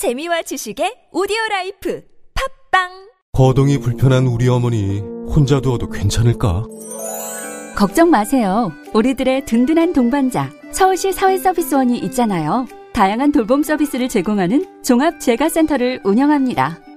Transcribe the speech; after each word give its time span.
재미와 0.00 0.40
지식의 0.40 1.08
오디오 1.12 1.36
life 1.50 2.02
팟빵 2.70 2.88
거동이 3.34 3.76
불편한 3.76 4.26
우리 4.26 4.48
어머니 4.48 5.00
혼자 5.28 5.60
두어도 5.60 5.90
괜찮을까? 5.90 6.64
걱정 7.76 8.08
마세요. 8.08 8.72
우리들의 8.94 9.44
든든한 9.44 9.92
동반자 9.92 10.50
서울시 10.72 11.12
사회서비스원이 11.12 11.98
있잖아요. 11.98 12.66
다양한 12.94 13.30
돌봄 13.30 13.62
서비스를 13.62 14.08
제공하는 14.08 14.82
종합재가센터를 14.82 16.00
운영합니다. 16.02 16.78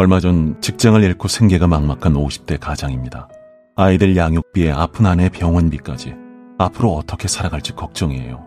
얼마 0.00 0.18
전 0.18 0.58
직장을 0.62 1.02
잃고 1.02 1.28
생계가 1.28 1.66
막막한 1.66 2.14
50대 2.14 2.58
가장입니다. 2.58 3.28
아이들 3.76 4.16
양육비에 4.16 4.70
아픈 4.70 5.04
아내 5.04 5.28
병원비까지 5.28 6.14
앞으로 6.56 6.94
어떻게 6.94 7.28
살아갈지 7.28 7.74
걱정이에요. 7.74 8.42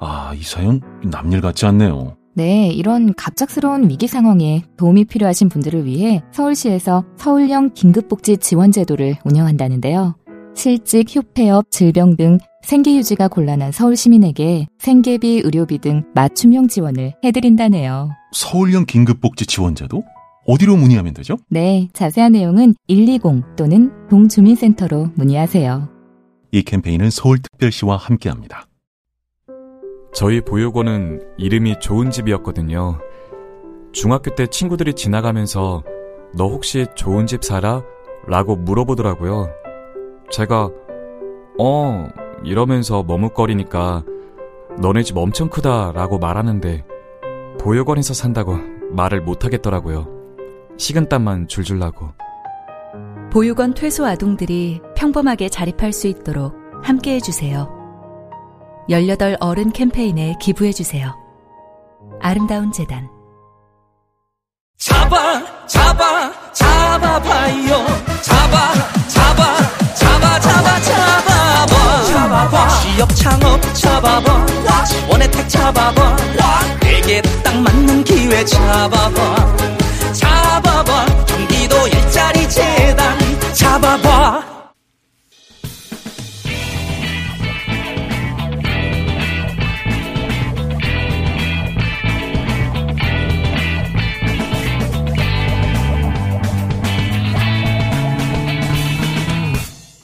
아, 0.00 0.32
이 0.34 0.42
사연 0.42 0.80
남일 1.04 1.42
같지 1.42 1.66
않네요. 1.66 2.16
네, 2.34 2.68
이런 2.68 3.12
갑작스러운 3.12 3.90
위기 3.90 4.06
상황에 4.06 4.62
도움이 4.78 5.04
필요하신 5.04 5.50
분들을 5.50 5.84
위해 5.84 6.22
서울시에서 6.32 7.04
서울형 7.18 7.74
긴급복지 7.74 8.38
지원제도를 8.38 9.16
운영한다는데요. 9.26 10.16
실직, 10.54 11.14
휴폐업, 11.14 11.70
질병 11.70 12.16
등 12.16 12.38
생계 12.62 12.96
유지가 12.96 13.28
곤란한 13.28 13.72
서울 13.72 13.94
시민에게 13.94 14.68
생계비, 14.78 15.42
의료비 15.44 15.80
등 15.80 16.04
맞춤형 16.14 16.68
지원을 16.68 17.12
해드린다네요. 17.22 18.08
서울형 18.32 18.86
긴급복지 18.86 19.44
지원제도? 19.44 20.02
어디로 20.48 20.76
문의하면 20.76 21.12
되죠? 21.12 21.36
네, 21.50 21.90
자세한 21.92 22.32
내용은 22.32 22.74
120 22.88 23.54
또는 23.54 23.92
동주민센터로 24.08 25.10
문의하세요. 25.14 25.90
이 26.52 26.62
캠페인은 26.62 27.10
서울특별시와 27.10 27.96
함께합니다. 27.96 28.66
저희 30.14 30.40
보육원은 30.40 31.20
이름이 31.36 31.80
좋은 31.80 32.10
집이었거든요. 32.10 32.98
중학교 33.92 34.34
때 34.34 34.46
친구들이 34.46 34.94
지나가면서 34.94 35.84
너 36.34 36.48
혹시 36.48 36.86
좋은 36.94 37.26
집 37.26 37.44
살아? 37.44 37.82
라고 38.26 38.56
물어보더라고요. 38.56 39.50
제가 40.30 40.70
어 41.58 42.08
이러면서 42.42 43.02
머뭇거리니까 43.02 44.02
너네 44.80 45.02
집 45.02 45.18
엄청 45.18 45.50
크다 45.50 45.92
라고 45.92 46.18
말하는데 46.18 46.86
보육원에서 47.60 48.14
산다고 48.14 48.56
말을 48.92 49.20
못하겠더라고요. 49.20 50.17
식은땀만 50.78 51.48
줄줄 51.48 51.78
나고. 51.78 52.12
보육원 53.32 53.74
퇴소 53.74 54.06
아동들이 54.06 54.80
평범하게 54.96 55.48
자립할 55.50 55.92
수 55.92 56.06
있도록 56.06 56.54
함께 56.82 57.14
해주세요. 57.16 57.68
18 58.88 59.36
어른 59.40 59.70
캠페인에 59.70 60.34
기부해주세요. 60.40 61.14
아름다운 62.20 62.72
재단. 62.72 63.08
잡아, 64.78 65.66
잡아, 65.66 66.52
잡아봐요. 66.52 67.86
잡아, 68.22 68.72
잡아, 69.08 69.56
잡아, 69.94 70.40
잡아, 70.40 70.80
잡아봐. 70.80 72.04
잡아봐. 72.04 72.68
취업 72.80 73.08
창업 73.16 73.60
잡아봐. 73.74 74.46
지원 74.86 75.22
혜택 75.22 75.48
잡아봐. 75.48 76.16
내게 76.80 77.20
딱 77.42 77.60
맞는 77.60 78.04
기회 78.04 78.44
잡아봐. 78.44 79.10
잡아봐. 79.10 79.77
재단 82.48 83.18
잡아봐. 83.54 84.58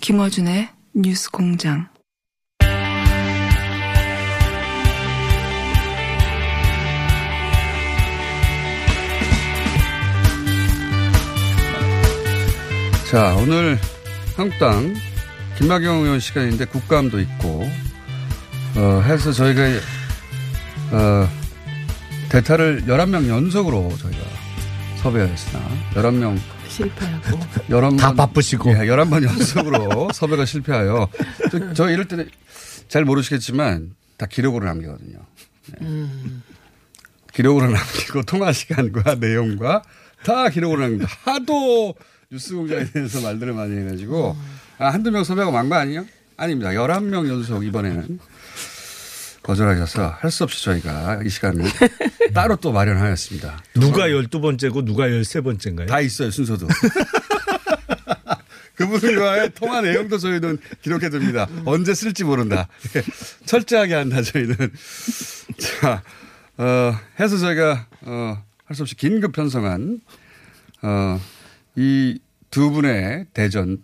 김어준의 0.01 0.69
뉴스 0.95 1.31
공장. 1.31 1.94
자, 13.15 13.33
오늘 13.37 13.79
한국당 14.37 14.93
김학영 15.57 16.03
의원 16.03 16.19
시간인데 16.19 16.65
국감도 16.65 17.21
있고, 17.21 17.65
어, 18.75 19.03
해서 19.07 19.31
저희가, 19.31 19.63
어, 20.91 21.29
대타를 22.29 22.87
11명 22.87 23.29
연속으로 23.29 23.97
저희가 23.99 24.19
섭외하였으나, 24.97 25.61
11명. 25.93 26.41
실패하고. 26.67 27.39
11번. 27.71 27.99
다 28.01 28.13
바쁘시고. 28.13 28.73
예, 28.73 28.79
11번 28.79 29.23
연속으로 29.23 30.09
섭외가 30.13 30.45
실패하여. 30.45 31.09
저, 31.53 31.73
저 31.73 31.91
이럴 31.91 32.09
때는 32.09 32.29
잘 32.89 33.05
모르시겠지만, 33.05 33.95
다 34.17 34.27
기록으로 34.27 34.67
남기거든요. 34.67 35.19
네. 35.79 35.87
기록으로 37.33 37.71
남기고 37.71 38.25
통화 38.25 38.51
시간과 38.51 39.15
내용과 39.21 39.85
다 40.25 40.49
기록으로 40.49 40.81
남깁니다. 40.81 41.13
하도 41.23 41.95
뉴스 42.31 42.55
공장에 42.55 42.85
대해서 42.85 43.21
말들을 43.21 43.53
많이 43.53 43.77
해가지고, 43.77 44.37
아, 44.79 44.89
한두 44.91 45.11
명 45.11 45.25
섭외가 45.25 45.51
많거 45.51 45.75
아니에요? 45.75 46.07
아닙니다. 46.37 46.71
11명 46.71 47.29
연속 47.29 47.65
이번에는 47.65 48.19
거절하셔서 49.43 50.17
할 50.19 50.31
수 50.31 50.43
없이 50.45 50.65
저희가 50.65 51.21
이 51.25 51.29
시간을 51.29 51.65
따로 52.35 52.57
또 52.57 52.73
마련하였습니다. 52.73 53.63
누가 53.75 54.09
12번째고 54.09 54.85
누가 54.85 55.07
13번째인가요? 55.07 55.87
다 55.87 56.01
있어요, 56.01 56.31
순서도. 56.31 56.67
그분과의 58.75 59.53
통화 59.55 59.81
내용도 59.83 60.19
저희는 60.19 60.59
기록해둡니다. 60.83 61.47
언제 61.65 61.95
쓸지 61.95 62.25
모른다. 62.25 62.67
철저하게 63.47 63.95
한다, 63.95 64.21
저희는. 64.23 64.57
자, 65.81 66.03
어, 66.57 66.99
해서 67.21 67.37
저희가, 67.39 67.87
어, 68.03 68.43
할 68.65 68.75
수 68.75 68.83
없이 68.83 68.97
긴급 68.97 69.33
편성한, 69.33 70.01
어, 70.83 71.21
이 71.77 72.19
두 72.51 72.71
분의 72.71 73.27
대전, 73.35 73.83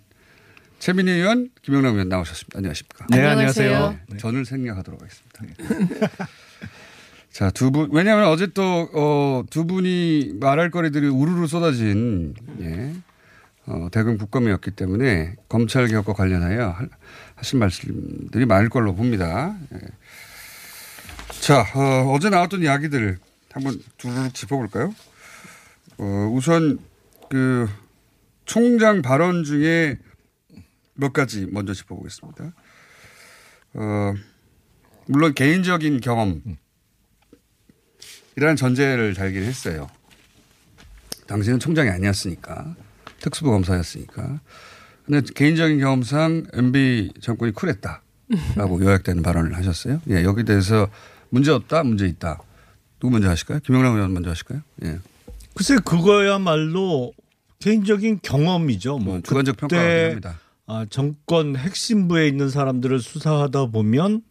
최민희 0.79 1.11
의원, 1.11 1.51
김영남 1.63 1.95
의원 1.95 2.09
나오셨습니다. 2.09 2.59
안녕하십니까. 2.59 3.05
네, 3.11 3.27
안녕하세요. 3.27 3.99
네, 4.11 4.17
전을 4.17 4.45
생략하도록 4.45 5.01
하겠습니다. 5.03 6.27
자, 7.33 7.51
두 7.51 7.73
분, 7.73 7.89
왜냐하면 7.93 8.29
어제 8.29 8.47
또, 8.55 8.89
어, 8.95 9.43
두 9.51 9.67
분이 9.67 10.35
말할 10.41 10.71
거리들이 10.71 11.09
우르르 11.09 11.49
쏟아진, 11.49 12.35
예, 12.61 12.93
어, 13.67 13.89
대금 13.91 14.19
국감이었기 14.19 14.71
때문에 14.73 15.35
검찰 15.49 15.89
개혁과 15.89 16.13
관련하여 16.13 16.69
할- 16.71 16.89
하신 17.35 17.59
말씀들이 17.59 18.47
많을 18.47 18.69
걸로 18.69 18.95
봅니다. 18.95 19.57
예. 19.75 19.79
자, 21.41 21.63
어, 21.75 22.13
어제 22.15 22.31
나왔던 22.31 22.63
이야기들 22.63 23.19
한번 23.53 23.81
두루룩 23.99 24.33
짚어볼까요? 24.33 24.95
어, 25.99 26.31
우선 26.33 26.79
그 27.31 27.69
총장 28.45 29.03
발언 29.03 29.45
중에 29.45 29.97
몇 30.95 31.13
가지 31.13 31.47
먼저 31.47 31.73
짚어보겠습니다. 31.73 32.53
어, 33.75 34.15
물론 35.07 35.33
개인적인 35.33 36.01
경험, 36.01 36.43
이라는 38.37 38.57
전제를 38.57 39.15
달긴 39.15 39.45
했어요. 39.45 39.89
당시는 41.29 41.61
총장이 41.61 41.89
아니었으니까. 41.89 42.75
특수부 43.21 43.51
검사였으니까. 43.53 44.41
근데 45.07 45.33
개인적인 45.33 45.79
경험상 45.79 46.47
MB 46.53 47.13
정권이 47.21 47.53
쿨했다라고 47.53 48.83
요약되는 48.83 49.23
발언을 49.23 49.57
하셨어요. 49.57 50.01
예, 50.11 50.25
여기 50.25 50.45
대해서 50.45 50.89
문제 51.29 51.53
없다, 51.53 51.85
문제 51.85 52.07
있다. 52.07 52.41
누구 52.99 53.13
먼저 53.13 53.29
하실까요? 53.31 53.61
김영남 53.61 53.95
의원 53.95 54.13
먼저 54.13 54.31
하실까요? 54.31 54.63
예. 54.85 54.99
글쎄 55.55 55.77
그거야말로 55.85 57.13
개인적인 57.61 58.21
경험이죠. 58.23 58.99
뭐 58.99 59.21
주관적 59.21 59.57
그때 59.57 59.77
평가를 59.77 60.09
합니다. 60.09 60.41
아, 60.67 60.87
정권 60.89 61.57
핵심부에 61.57 62.27
있는 62.27 62.49
사람들을 62.49 63.01
수사하다 63.01 63.67
보면 63.67 64.23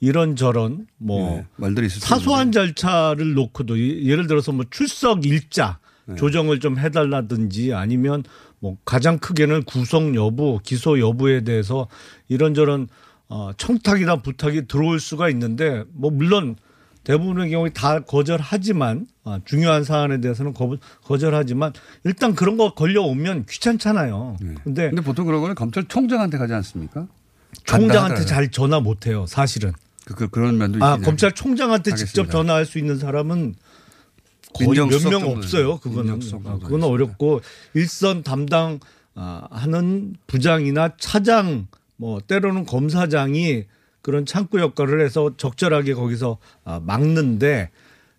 이런 0.00 0.36
저런 0.36 0.86
뭐 0.96 1.36
네, 1.36 1.46
말들이 1.56 1.88
사소한 1.88 2.52
절차를 2.52 3.34
놓고도 3.34 3.78
예- 3.78 4.04
예를 4.04 4.26
들어서 4.28 4.52
뭐 4.52 4.64
출석 4.70 5.26
일자 5.26 5.78
네. 6.06 6.14
조정을 6.14 6.60
좀 6.60 6.78
해달라든지 6.78 7.74
아니면 7.74 8.22
뭐 8.60 8.76
가장 8.84 9.18
크게는 9.18 9.64
구속 9.64 10.14
여부, 10.14 10.60
기소 10.62 11.00
여부에 11.00 11.42
대해서 11.42 11.88
이런저런 12.28 12.88
어, 13.28 13.50
청탁이나 13.56 14.16
부탁이 14.16 14.68
들어올 14.68 15.00
수가 15.00 15.28
있는데 15.30 15.84
뭐 15.92 16.10
물론 16.10 16.56
대부분의 17.04 17.50
경우에 17.50 17.70
다 17.70 18.00
거절하지만 18.00 19.06
아, 19.24 19.40
중요한 19.44 19.84
사안에 19.84 20.20
대해서는 20.20 20.52
거, 20.54 20.76
거절하지만 21.04 21.72
일단 22.04 22.34
그런 22.34 22.56
거 22.56 22.74
걸려오면 22.74 23.46
귀찮잖아요. 23.48 24.36
근데, 24.64 24.82
네. 24.84 24.88
근데 24.90 25.02
보통 25.02 25.24
그런 25.26 25.40
거는 25.40 25.54
검찰총장한테 25.54 26.36
가지 26.38 26.52
않습니까? 26.54 27.06
총장한테 27.64 28.24
잘 28.26 28.50
전화 28.50 28.80
못 28.80 29.06
해요. 29.06 29.24
사실은. 29.26 29.72
그, 30.04 30.28
그, 30.28 30.38
런 30.38 30.56
면도 30.58 30.82
아 30.84 30.96
검찰총장한테. 30.98 31.94
직접 31.94 32.30
전화할 32.30 32.64
수 32.66 32.78
있는 32.78 32.98
사람은 32.98 33.54
거의 34.54 34.70
몇 34.70 34.88
명 35.10 35.22
없어요. 35.28 35.78
그거는 35.78 36.20
아, 36.44 36.58
그거는 36.58 36.84
어렵고 36.86 37.40
일선 37.74 38.22
담당 38.22 38.80
아, 39.14 39.46
하는 39.50 40.14
부장이나 40.26 40.92
차장 40.98 41.68
뭐 41.96 42.20
때로는 42.20 42.64
검사장이 42.64 43.64
그런 44.08 44.24
창구 44.24 44.58
역할을 44.58 45.04
해서 45.04 45.34
적절하게 45.36 45.92
거기서 45.92 46.38
아, 46.64 46.80
막는데 46.82 47.68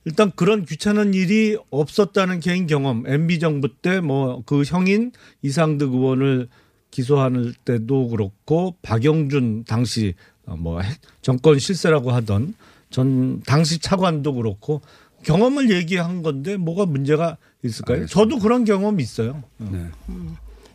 일단 0.06 0.32
그런 0.36 0.64
귀찮은 0.64 1.16
일이 1.16 1.58
없었다는 1.72 2.42
개인 2.42 2.68
경험 2.68 3.06
MB 3.08 3.40
정부 3.40 3.70
때 3.82 3.98
뭐 4.00 4.44
그 4.46 4.62
형인 4.62 5.12
이상득 5.42 5.92
의원을 5.92 6.48
기소할 6.92 7.54
때도 7.66 8.10
그렇고 8.10 8.76
박영준 8.84 9.64
당시 9.68 10.14
어, 10.46 10.56
뭐 10.56 10.80
핵- 10.82 11.00
정권 11.24 11.58
실세라고 11.58 12.12
하던 12.12 12.54
전 12.92 13.42
당시 13.48 13.80
차관도 13.80 14.36
그렇고 14.36 14.82
경험을 15.24 15.72
얘기한 15.72 16.22
건데 16.22 16.56
뭐가 16.58 16.86
문제가 16.86 17.38
있을까요? 17.64 18.06
저도 18.06 18.38
그런 18.38 18.64
경험이 18.64 19.02
있어요. 19.02 19.42
네. 19.58 19.86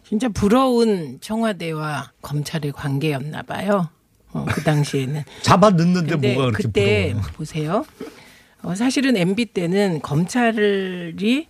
진짜 0.07 0.29
부러운 0.29 1.19
청와대와 1.21 2.11
검찰의 2.21 2.73
관계였나 2.73 3.43
봐요. 3.43 3.89
어, 4.35 4.45
그 4.47 4.63
당시에는. 4.63 5.23
잡아 5.43 5.71
넣는데 5.71 6.17
뭐가 6.17 6.51
그렇게 6.51 6.63
그때 6.63 7.07
부러워요? 7.13 7.33
보세요. 7.33 7.85
어, 8.63 8.75
사실은 8.75 9.17
MB 9.17 9.47
때는 9.47 10.03
검찰이 10.03 11.47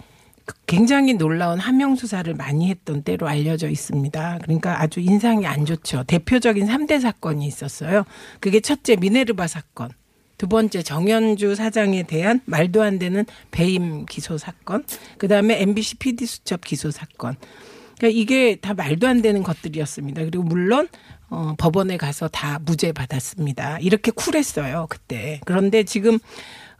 굉장히 0.66 1.14
놀라운 1.14 1.58
함명 1.58 1.96
수사를 1.96 2.32
많이 2.34 2.68
했던 2.68 3.02
때로 3.02 3.26
알려져 3.26 3.68
있습니다. 3.70 4.40
그러니까 4.42 4.82
아주 4.82 5.00
인상이 5.00 5.46
안 5.46 5.64
좋죠. 5.64 6.04
대표적인 6.04 6.66
3대 6.66 7.00
사건이 7.00 7.46
있었어요. 7.46 8.04
그게 8.40 8.60
첫째 8.60 8.96
미네르바 8.96 9.46
사건. 9.46 9.88
두 10.36 10.48
번째 10.48 10.82
정현주 10.82 11.54
사장에 11.54 12.02
대한 12.02 12.40
말도 12.44 12.82
안 12.82 12.98
되는 12.98 13.24
배임 13.50 14.04
기소 14.04 14.36
사건. 14.36 14.84
그다음에 15.16 15.62
MBC 15.62 15.96
PD 15.96 16.26
수첩 16.26 16.62
기소 16.64 16.90
사건. 16.90 17.36
그러니까 17.96 18.20
이게 18.20 18.56
다 18.56 18.74
말도 18.74 19.06
안 19.06 19.22
되는 19.22 19.42
것들이었습니다. 19.42 20.24
그리고 20.24 20.42
물론 20.42 20.88
어, 21.34 21.54
법원에 21.58 21.96
가서 21.96 22.28
다 22.28 22.60
무죄 22.64 22.92
받았습니다. 22.92 23.78
이렇게 23.80 24.12
쿨했어요 24.12 24.86
그때. 24.88 25.40
그런데 25.44 25.82
지금 25.82 26.18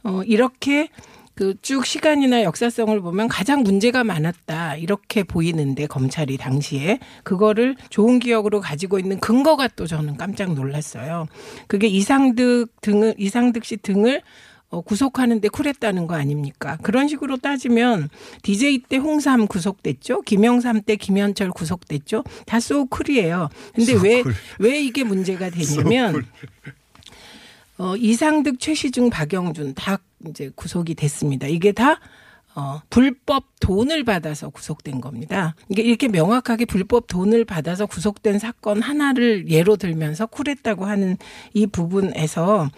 어, 0.03 0.21
이렇게 0.25 0.87
그쭉 1.33 1.85
시간이나 1.85 2.43
역사성을 2.43 3.01
보면 3.01 3.27
가장 3.27 3.63
문제가 3.63 4.05
많았다 4.05 4.77
이렇게 4.77 5.23
보이는데 5.23 5.85
검찰이 5.85 6.37
당시에 6.37 6.99
그거를 7.23 7.75
좋은 7.89 8.19
기억으로 8.19 8.61
가지고 8.61 8.99
있는 8.99 9.19
근거가 9.19 9.67
또 9.75 9.85
저는 9.85 10.15
깜짝 10.15 10.53
놀랐어요. 10.53 11.27
그게 11.67 11.87
이상득 11.87 12.79
등을 12.79 13.15
이상득 13.17 13.65
씨 13.65 13.75
등을 13.75 14.21
어, 14.21 14.23
구속하는데 14.69 15.47
쿨했다는 15.49 16.07
거 16.07 16.15
아닙니까? 16.15 16.77
그런 16.81 17.07
식으로 17.07 17.37
따지면 17.37 18.09
DJ 18.41 18.79
때 18.79 18.97
홍삼 18.97 19.47
구속됐죠? 19.47 20.21
김영삼 20.21 20.81
때 20.81 20.95
김현철 20.95 21.51
구속됐죠? 21.51 22.23
다 22.45 22.59
소쿨이에요. 22.59 23.49
근데 23.73 23.93
왜, 23.93 24.23
왜 24.59 24.81
이게 24.81 25.03
문제가 25.03 25.49
되냐면 25.49 26.25
어, 27.77 27.95
이상득, 27.97 28.59
최시중, 28.59 29.09
박영준 29.09 29.73
다 29.75 29.99
이제 30.27 30.49
구속이 30.55 30.95
됐습니다. 30.95 31.47
이게 31.47 31.71
다 31.71 31.99
어, 32.55 32.81
불법 32.89 33.43
돈을 33.59 34.05
받아서 34.05 34.49
구속된 34.49 35.01
겁니다. 35.01 35.55
이게 35.69 35.81
이렇게 35.81 36.07
명확하게 36.07 36.65
불법 36.65 37.07
돈을 37.07 37.43
받아서 37.43 37.85
구속된 37.85 38.39
사건 38.39 38.81
하나를 38.81 39.49
예로 39.49 39.75
들면서 39.75 40.25
쿨했다고 40.25 40.85
하는 40.85 41.17
이 41.53 41.67
부분에서 41.67 42.69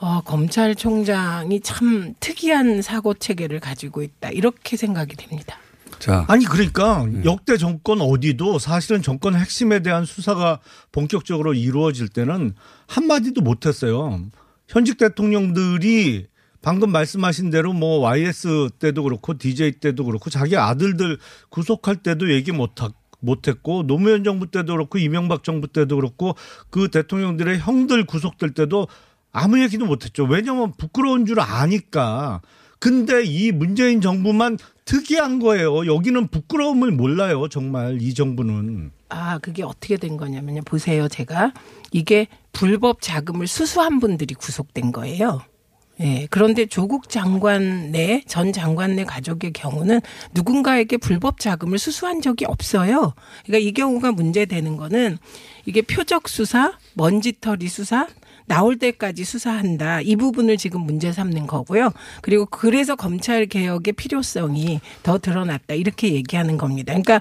어, 0.00 0.20
검찰총장이 0.22 1.60
참 1.60 2.14
특이한 2.20 2.80
사고 2.80 3.12
체계를 3.14 3.58
가지고 3.58 4.02
있다 4.02 4.30
이렇게 4.30 4.76
생각이 4.76 5.16
됩니다. 5.16 5.58
자. 5.98 6.24
아니 6.28 6.44
그러니까 6.44 7.06
역대 7.24 7.56
정권 7.56 8.00
어디도 8.00 8.58
사실은 8.60 9.02
정권 9.02 9.34
핵심에 9.34 9.80
대한 9.80 10.04
수사가 10.04 10.60
본격적으로 10.92 11.54
이루어질 11.54 12.08
때는 12.08 12.54
한 12.86 13.06
마디도 13.06 13.40
못했어요. 13.40 14.20
현직 14.68 14.98
대통령들이 14.98 16.26
방금 16.64 16.92
말씀하신 16.92 17.50
대로 17.50 17.74
뭐 17.74 17.98
YS 18.00 18.70
때도 18.78 19.02
그렇고 19.02 19.36
DJ 19.36 19.72
때도 19.72 20.06
그렇고 20.06 20.30
자기 20.30 20.56
아들들 20.56 21.18
구속할 21.50 21.96
때도 21.96 22.32
얘기 22.32 22.52
못 22.52 22.82
하. 22.82 22.88
못했고 23.20 23.86
노무현 23.86 24.22
정부 24.22 24.50
때도 24.50 24.74
그렇고 24.74 24.98
이명박 24.98 25.44
정부 25.44 25.66
때도 25.66 25.96
그렇고 25.96 26.34
그 26.68 26.88
대통령들의 26.88 27.58
형들 27.58 28.04
구속될 28.04 28.52
때도 28.52 28.86
아무 29.32 29.62
얘기도 29.62 29.86
못했죠. 29.86 30.24
왜냐하면 30.24 30.72
부끄러운 30.76 31.24
줄 31.24 31.40
아니까. 31.40 32.42
근데 32.78 33.24
이 33.24 33.50
문재인 33.50 34.02
정부만 34.02 34.58
특이한 34.84 35.38
거예요. 35.38 35.86
여기는 35.86 36.28
부끄러움을 36.28 36.90
몰라요. 36.92 37.48
정말 37.48 38.00
이 38.02 38.12
정부는. 38.12 38.90
아, 39.08 39.38
그게 39.38 39.62
어떻게 39.62 39.96
된 39.96 40.18
거냐면요. 40.18 40.60
보세요. 40.66 41.08
제가 41.08 41.54
이게 41.92 42.26
불법 42.52 43.00
자금을 43.00 43.46
수수한 43.46 44.00
분들이 44.00 44.34
구속된 44.34 44.92
거예요. 44.92 45.40
예. 46.00 46.26
그런데 46.30 46.66
조국 46.66 47.08
장관 47.08 47.92
내, 47.92 48.22
전 48.26 48.52
장관 48.52 48.96
내 48.96 49.04
가족의 49.04 49.52
경우는 49.52 50.00
누군가에게 50.32 50.96
불법 50.96 51.38
자금을 51.38 51.78
수수한 51.78 52.20
적이 52.20 52.46
없어요. 52.46 53.14
그러니까 53.46 53.68
이 53.68 53.72
경우가 53.72 54.12
문제되는 54.12 54.76
거는 54.76 55.18
이게 55.66 55.82
표적 55.82 56.28
수사, 56.28 56.76
먼지털이 56.94 57.68
수사, 57.68 58.08
나올 58.46 58.76
때까지 58.78 59.24
수사한다. 59.24 60.00
이 60.00 60.16
부분을 60.16 60.56
지금 60.56 60.80
문제 60.82 61.12
삼는 61.12 61.46
거고요. 61.46 61.92
그리고 62.20 62.46
그래서 62.46 62.96
검찰 62.96 63.46
개혁의 63.46 63.92
필요성이 63.94 64.80
더 65.02 65.18
드러났다. 65.18 65.74
이렇게 65.74 66.12
얘기하는 66.12 66.58
겁니다. 66.58 66.92
그러니까 66.92 67.20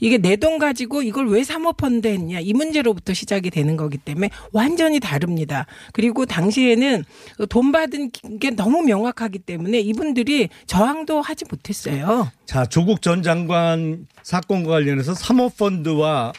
이게 0.00 0.18
내 0.18 0.36
돈 0.36 0.58
가지고 0.58 1.00
이걸 1.02 1.28
왜 1.28 1.44
사모펀드 1.44 2.06
했냐. 2.08 2.40
이 2.40 2.52
문제로부터 2.52 3.14
시작이 3.14 3.48
되는 3.50 3.76
거기 3.76 3.96
때문에 3.96 4.28
완전히 4.52 5.00
다릅니다. 5.00 5.66
그리고 5.92 6.26
당시에는 6.26 7.04
돈 7.48 7.72
받은 7.72 8.10
게 8.38 8.50
너무 8.50 8.82
명확하기 8.82 9.38
때문에 9.40 9.80
이분들이 9.80 10.50
저항도 10.66 11.22
하지 11.22 11.46
못했어요. 11.50 12.30
자, 12.44 12.66
조국 12.66 13.00
전 13.00 13.22
장관 13.22 14.06
사건과 14.22 14.70
관련해서 14.72 15.14
사모펀드와 15.14 16.32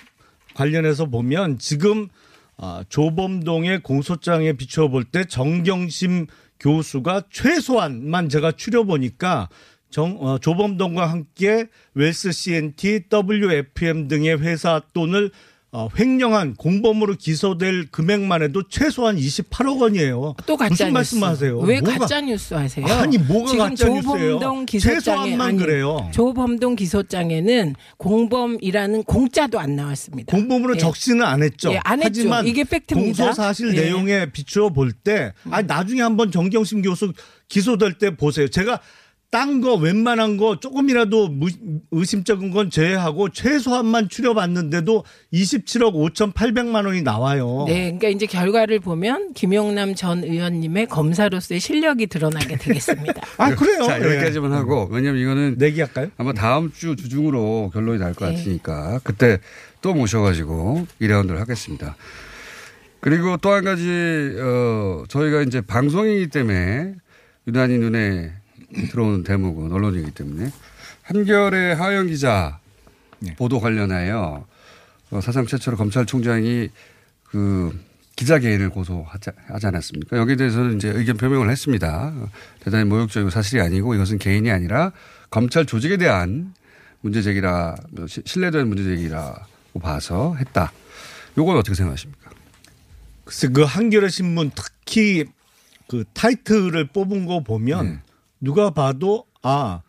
관련해서 0.54 1.06
보면 1.06 1.58
지금 1.60 2.08
아, 2.58 2.84
조범동의 2.90 3.82
공소장에 3.84 4.54
비춰볼 4.54 5.06
때 5.06 5.26
정경심 5.26 6.28
교수가 6.60 7.24
최소한만 7.32 8.30
제가 8.30 8.54
추려보니까 8.54 9.50
정, 9.90 10.18
어, 10.20 10.38
조범동과 10.40 11.06
함께 11.06 11.68
웰스 11.94 12.32
CNT, 12.32 13.04
WFM 13.10 14.08
등의 14.08 14.42
회사 14.42 14.82
돈을 14.94 15.32
어, 15.74 15.90
횡령한 16.00 16.56
공범으로 16.56 17.16
기소될 17.16 17.88
금액만 17.92 18.42
해도 18.42 18.64
최소한 18.70 19.18
28억 19.18 19.82
원이에요. 19.82 20.36
또 20.46 20.56
가짜 20.56 20.86
무슨. 20.86 20.94
말씀하세요? 20.94 21.60
왜 21.60 21.82
뭐가- 21.82 22.00
가짜 22.00 22.22
뉴스 22.22 22.54
하세요? 22.54 22.86
아니 22.88 23.18
뭐가 23.18 23.58
가짜 23.58 23.90
뉴스예요? 23.90 24.40
최소한만 24.80 25.42
아니, 25.50 25.58
그래요. 25.58 26.10
조범동 26.14 26.78
기소장에는 26.78 27.76
공범이라는 27.98 29.04
공짜도 29.04 29.60
안 29.60 29.76
나왔습니다. 29.76 30.32
공범으로 30.36 30.76
예. 30.76 30.80
적시는 30.80 31.24
안 31.26 31.44
했죠. 31.44 31.74
예, 31.74 31.80
안 31.84 32.00
했죠. 32.00 32.22
하지만 32.22 32.48
이게 32.48 32.64
팩트입니다. 32.64 33.26
공소 33.26 33.34
사실 33.36 33.76
예. 33.76 33.82
내용에 33.82 34.32
비추어 34.32 34.70
볼 34.70 34.94
때, 34.94 35.34
아 35.52 35.62
나중에 35.62 36.02
한번 36.02 36.32
정경심 36.32 36.82
교수 36.82 37.12
기소될 37.50 37.98
때 37.98 38.16
보세요. 38.16 38.48
제가 38.48 38.80
딴 39.30 39.60
거 39.60 39.76
웬만한 39.76 40.38
거 40.38 40.58
조금이라도 40.60 41.28
무- 41.28 41.50
의심적인 41.92 42.52
건 42.52 42.70
제외하고 42.70 43.28
최소한만 43.30 44.08
추려봤는데도 44.08 45.04
27억 45.34 45.94
5,800만 46.14 46.86
원이 46.86 47.02
나와요. 47.02 47.66
네, 47.68 47.84
그러니까 47.98 48.08
이제 48.08 48.26
결과를 48.26 48.80
보면 48.80 49.34
김용남 49.34 49.96
전 49.96 50.24
의원님의 50.24 50.88
검사로서의 50.88 51.60
실력이 51.60 52.08
드러나게 52.08 52.56
되겠습니다. 52.56 53.22
아 53.38 53.54
그래요. 53.54 53.84
자, 53.84 54.00
예. 54.00 54.06
여기까지만 54.16 54.54
하고 54.54 54.88
왜냐면 54.92 55.22
이거는 55.22 55.56
내기할까요? 55.58 56.08
아마 56.16 56.32
다음 56.32 56.72
주 56.72 56.96
주중으로 56.96 57.72
결론이 57.74 58.00
날것 58.00 58.30
네. 58.30 58.36
같으니까 58.38 59.02
그때 59.04 59.40
또 59.82 59.94
모셔가지고 59.94 60.88
2라운드를 61.02 61.36
하겠습니다. 61.36 61.98
그리고 63.02 63.36
또 63.38 63.50
한 63.54 63.66
가지 63.66 63.84
어 64.40 65.04
저희가 65.10 65.42
이제 65.42 65.60
방송이기 65.60 66.28
때문에 66.30 66.94
유난히 67.46 67.78
눈에 67.78 68.32
들어오는 68.74 69.24
대목은 69.24 69.72
언론이기 69.72 70.12
때문에 70.12 70.52
한결의 71.04 71.76
하영 71.76 72.08
기자 72.08 72.60
네. 73.20 73.36
보도 73.36 73.60
관련하여 73.60 74.46
어, 75.10 75.22
사상 75.22 75.46
최초로 75.46 75.78
검찰총장이 75.78 76.70
그 77.24 77.80
기자 78.16 78.40
개인을 78.40 78.70
고소하지 78.70 79.30
하지 79.48 79.68
않았습니까? 79.68 80.18
여기에 80.18 80.36
대해서는 80.38 80.76
이제 80.78 80.90
의견 80.90 81.18
표명을 81.18 81.50
했습니다. 81.50 82.14
대단히 82.62 82.84
모욕적이고 82.86 83.30
사실이 83.30 83.62
아니고 83.62 83.94
이것은 83.96 84.18
개인이 84.18 84.50
아니라 84.50 84.92
검찰 85.30 85.66
조직에 85.66 85.98
대한 85.98 86.54
문제 87.02 87.22
제기라 87.22 87.76
신뢰된 88.26 88.68
문제 88.68 88.84
제기라고 88.84 89.80
봐서 89.82 90.36
했다. 90.36 90.72
요건 91.38 91.58
어떻게 91.58 91.76
생각하십니까? 91.76 92.32
글쎄 93.24 93.50
그 93.50 93.62
한겨레 93.62 94.10
신문 94.10 94.52
특히 94.56 95.26
그 95.88 96.04
타이틀을 96.14 96.88
뽑은 96.88 97.26
거 97.28 97.44
보면 97.44 97.86
네. 97.86 98.00
누가 98.40 98.70
봐도 98.70 99.26
아, 99.42 99.82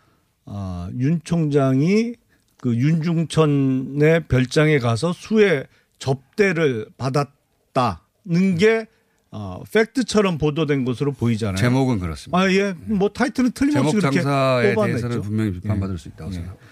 아, 0.45 0.91
윤 0.99 1.21
총장이 1.23 2.15
그 2.61 2.75
윤중천의 2.75 4.27
별장에 4.29 4.79
가서 4.79 5.13
수의 5.13 5.67
접대를 5.99 6.87
받았다는 6.97 8.57
게 8.59 8.87
어, 9.31 9.63
팩트처럼 9.73 10.39
보도된 10.39 10.85
것으로 10.85 11.13
보이잖아요. 11.13 11.57
제목은 11.57 11.99
그렇습니다. 11.99 12.39
아, 12.39 12.51
예. 12.51 12.75
뭐 12.87 13.11
타이틀은 13.11 13.53
틀림없이 13.53 13.91
제목 13.91 14.01
그렇게 14.01 14.23
장사에 14.23 14.75
뽑아냈죠. 14.75 15.01
대해서는 15.01 15.23
분명히 15.23 15.53
비판받을 15.53 15.99
수 15.99 16.09
있다고 16.09 16.33
생각합니다. 16.33 16.67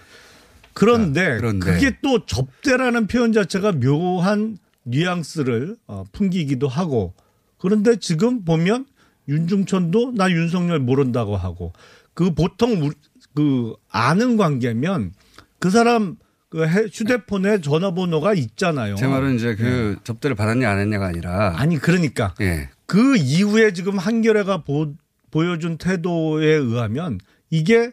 그런데, 0.73 1.23
자, 1.23 1.37
그런데. 1.37 1.65
그게 1.71 1.97
또 2.01 2.25
접대라는 2.25 3.07
표현 3.07 3.31
자체가 3.31 3.73
묘한 3.73 4.57
뉘앙스를 4.83 5.77
어, 5.87 6.03
풍기기도 6.11 6.67
하고 6.67 7.13
그런데 7.57 7.97
지금 7.97 8.43
보면 8.43 8.85
윤중천도 9.27 10.13
나 10.15 10.29
윤석열 10.31 10.79
모른다고 10.79 11.35
하고 11.37 11.73
그 12.13 12.33
보통 12.33 12.89
그 13.35 13.73
아는 13.89 14.37
관계면 14.37 15.13
그 15.59 15.69
사람 15.69 16.17
그 16.49 16.65
해- 16.65 16.87
휴대폰에 16.91 17.61
전화번호가 17.61 18.33
있잖아요. 18.33 18.95
제 18.95 19.05
말은 19.05 19.35
이제 19.35 19.55
그 19.55 19.97
접대를 20.03 20.35
받았냐 20.35 20.69
안 20.69 20.79
했냐가 20.79 21.07
아니라 21.07 21.51
네. 21.51 21.57
아니 21.57 21.77
그러니까 21.77 22.33
예. 22.41 22.69
그 22.85 23.17
이후에 23.17 23.73
지금 23.73 23.97
한겨레가 23.97 24.63
보, 24.63 24.93
보여준 25.29 25.77
태도에 25.77 26.45
의하면 26.47 27.19
이게 27.49 27.91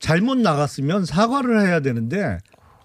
잘못 0.00 0.38
나갔으면 0.38 1.04
사과를 1.04 1.60
해야 1.66 1.80
되는데 1.80 2.38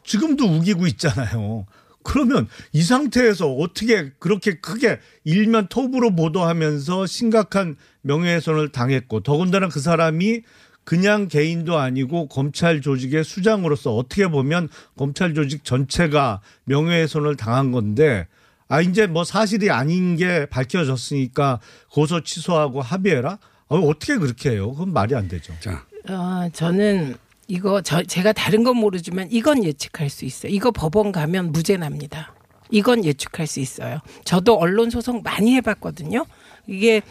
지금도 0.05 0.45
우기고 0.45 0.85
있잖아요. 0.87 1.65
그러면 2.03 2.47
이 2.71 2.81
상태에서 2.81 3.51
어떻게 3.53 4.11
그렇게 4.19 4.55
크게 4.55 4.99
일면 5.23 5.67
톱으로 5.67 6.15
보도하면서 6.15 7.05
심각한 7.05 7.75
명예훼손을 8.01 8.69
당했고 8.69 9.21
더군다나 9.21 9.69
그 9.69 9.79
사람이 9.79 10.41
그냥 10.83 11.27
개인도 11.27 11.77
아니고 11.77 12.27
검찰 12.27 12.81
조직의 12.81 13.23
수장으로서 13.23 13.95
어떻게 13.95 14.27
보면 14.27 14.69
검찰 14.97 15.33
조직 15.33 15.63
전체가 15.63 16.41
명예훼손을 16.65 17.37
당한 17.37 17.71
건데 17.71 18.27
아 18.67 18.81
이제 18.81 19.07
뭐 19.07 19.23
사실이 19.23 19.69
아닌 19.71 20.15
게 20.15 20.45
밝혀졌으니까 20.47 21.59
고소 21.91 22.21
취소하고 22.21 22.81
합의해라. 22.81 23.37
어, 23.69 23.77
어떻게 23.79 24.17
그렇게 24.17 24.51
해요? 24.51 24.71
그건 24.71 24.93
말이 24.93 25.15
안 25.15 25.27
되죠. 25.27 25.53
자, 25.59 25.85
어, 26.09 26.49
저는 26.51 27.15
이거 27.47 27.81
저 27.81 28.03
제가 28.03 28.33
다른 28.33 28.63
건 28.63 28.77
모르지만 28.77 29.27
이건 29.31 29.63
예측할 29.63 30.09
수 30.09 30.25
있어요. 30.25 30.51
이거 30.51 30.71
법원 30.71 31.11
가면 31.11 31.51
무죄 31.51 31.77
납니다. 31.77 32.33
이건 32.71 33.05
예측할 33.05 33.47
수 33.47 33.59
있어요. 33.59 33.99
저도 34.23 34.55
언론 34.55 34.89
소송 34.89 35.21
많이 35.23 35.53
해봤거든요. 35.55 36.25
이게 36.67 37.01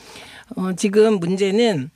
어, 0.57 0.73
지금 0.75 1.21
문제는 1.21 1.91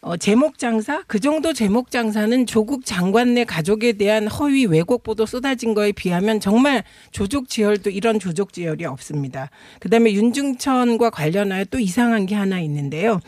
어, 0.00 0.16
제목 0.16 0.58
장사 0.58 1.02
그 1.08 1.18
정도 1.18 1.52
제목 1.52 1.90
장사는 1.90 2.46
조국 2.46 2.86
장관 2.86 3.34
내 3.34 3.44
가족에 3.44 3.94
대한 3.94 4.28
허위 4.28 4.64
왜곡 4.66 5.02
보도 5.02 5.26
쏟아진 5.26 5.74
거에 5.74 5.90
비하면 5.90 6.38
정말 6.38 6.84
조족 7.10 7.48
지혈도 7.48 7.90
이런 7.90 8.20
조족 8.20 8.52
지혈이 8.52 8.84
없습니다. 8.84 9.50
그다음에 9.80 10.12
윤중천과 10.12 11.10
관련하여 11.10 11.64
또 11.64 11.80
이상한 11.80 12.26
게 12.26 12.36
하나 12.36 12.60
있는데요. 12.60 13.20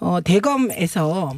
어, 0.00 0.20
대검에서 0.20 1.32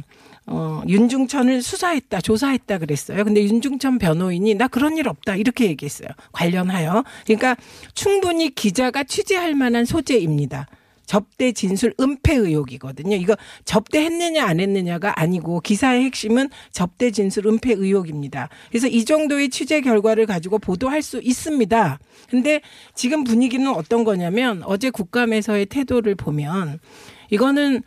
어, 0.47 0.81
윤중천을 0.87 1.61
수사했다, 1.61 2.21
조사했다 2.21 2.79
그랬어요. 2.79 3.23
근데 3.23 3.43
윤중천 3.43 3.99
변호인이 3.99 4.55
나 4.55 4.67
그런 4.67 4.97
일 4.97 5.07
없다 5.07 5.35
이렇게 5.35 5.65
얘기했어요. 5.65 6.09
관련하여. 6.31 7.03
그러니까 7.25 7.55
충분히 7.93 8.53
기자가 8.53 9.03
취재할 9.03 9.55
만한 9.55 9.85
소재입니다. 9.85 10.67
접대 11.05 11.51
진술 11.51 11.93
은폐 11.99 12.35
의혹이거든요. 12.35 13.17
이거 13.17 13.35
접대했느냐 13.65 14.45
안 14.45 14.61
했느냐가 14.61 15.19
아니고 15.19 15.59
기사의 15.59 16.05
핵심은 16.05 16.49
접대 16.71 17.11
진술 17.11 17.47
은폐 17.47 17.73
의혹입니다. 17.73 18.47
그래서 18.69 18.87
이 18.87 19.03
정도의 19.03 19.49
취재 19.49 19.81
결과를 19.81 20.25
가지고 20.25 20.57
보도할 20.57 21.01
수 21.01 21.19
있습니다. 21.21 21.99
근데 22.29 22.61
지금 22.95 23.25
분위기는 23.25 23.67
어떤 23.67 24.05
거냐면 24.05 24.63
어제 24.63 24.89
국감에서의 24.89 25.65
태도를 25.65 26.15
보면 26.15 26.79
이거는 27.29 27.83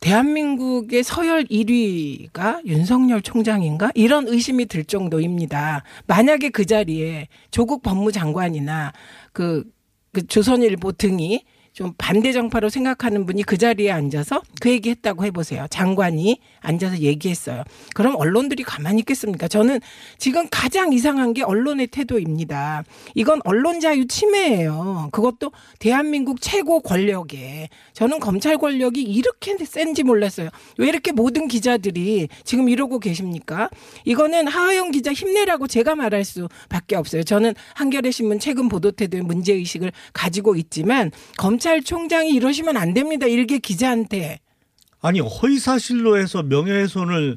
대한민국의 0.00 1.02
서열 1.02 1.44
1위가 1.44 2.64
윤석열 2.66 3.20
총장인가? 3.20 3.90
이런 3.94 4.26
의심이 4.28 4.66
들 4.66 4.84
정도입니다. 4.84 5.84
만약에 6.06 6.48
그 6.48 6.64
자리에 6.64 7.28
조국 7.50 7.82
법무장관이나 7.82 8.92
그, 9.32 9.70
그 10.12 10.26
조선일보 10.26 10.92
등이 10.92 11.44
좀 11.72 11.92
반대 11.96 12.32
정파로 12.32 12.68
생각하는 12.68 13.26
분이 13.26 13.44
그 13.44 13.56
자리에 13.56 13.90
앉아서 13.92 14.42
그 14.60 14.70
얘기 14.70 14.90
했다고 14.90 15.24
해보세요. 15.24 15.66
장관이 15.70 16.40
앉아서 16.60 16.98
얘기했어요. 16.98 17.62
그럼 17.94 18.16
언론들이 18.16 18.64
가만히 18.64 19.00
있겠습니까? 19.00 19.46
저는 19.46 19.80
지금 20.18 20.48
가장 20.50 20.92
이상한 20.92 21.32
게 21.32 21.42
언론의 21.42 21.86
태도입니다. 21.88 22.82
이건 23.14 23.40
언론 23.44 23.78
자유 23.78 24.06
침해예요. 24.08 25.10
그것도 25.12 25.52
대한민국 25.78 26.40
최고 26.40 26.80
권력에. 26.80 27.68
저는 27.92 28.18
검찰 28.18 28.58
권력이 28.58 29.02
이렇게 29.02 29.56
센지 29.64 30.02
몰랐어요. 30.02 30.48
왜 30.76 30.88
이렇게 30.88 31.12
모든 31.12 31.46
기자들이 31.46 32.28
지금 32.44 32.68
이러고 32.68 32.98
계십니까? 32.98 33.70
이거는 34.04 34.48
하하영 34.48 34.90
기자 34.90 35.12
힘내라고 35.12 35.68
제가 35.68 35.94
말할 35.94 36.24
수밖에 36.24 36.96
없어요. 36.96 37.22
저는 37.22 37.54
한겨레 37.74 38.10
신문 38.10 38.40
최근 38.40 38.68
보도 38.68 38.90
태도의 38.90 39.22
문제 39.22 39.52
의식을 39.54 39.92
가지고 40.12 40.56
있지만 40.56 41.12
검 41.38 41.59
찰총장이 41.60 42.30
이러시면 42.30 42.76
안 42.76 42.92
됩니다. 42.94 43.26
일개 43.26 43.58
기자한테. 43.58 44.40
아니 45.00 45.20
허위 45.20 45.58
사실로 45.58 46.18
해서 46.18 46.42
명예훼손을 46.42 47.36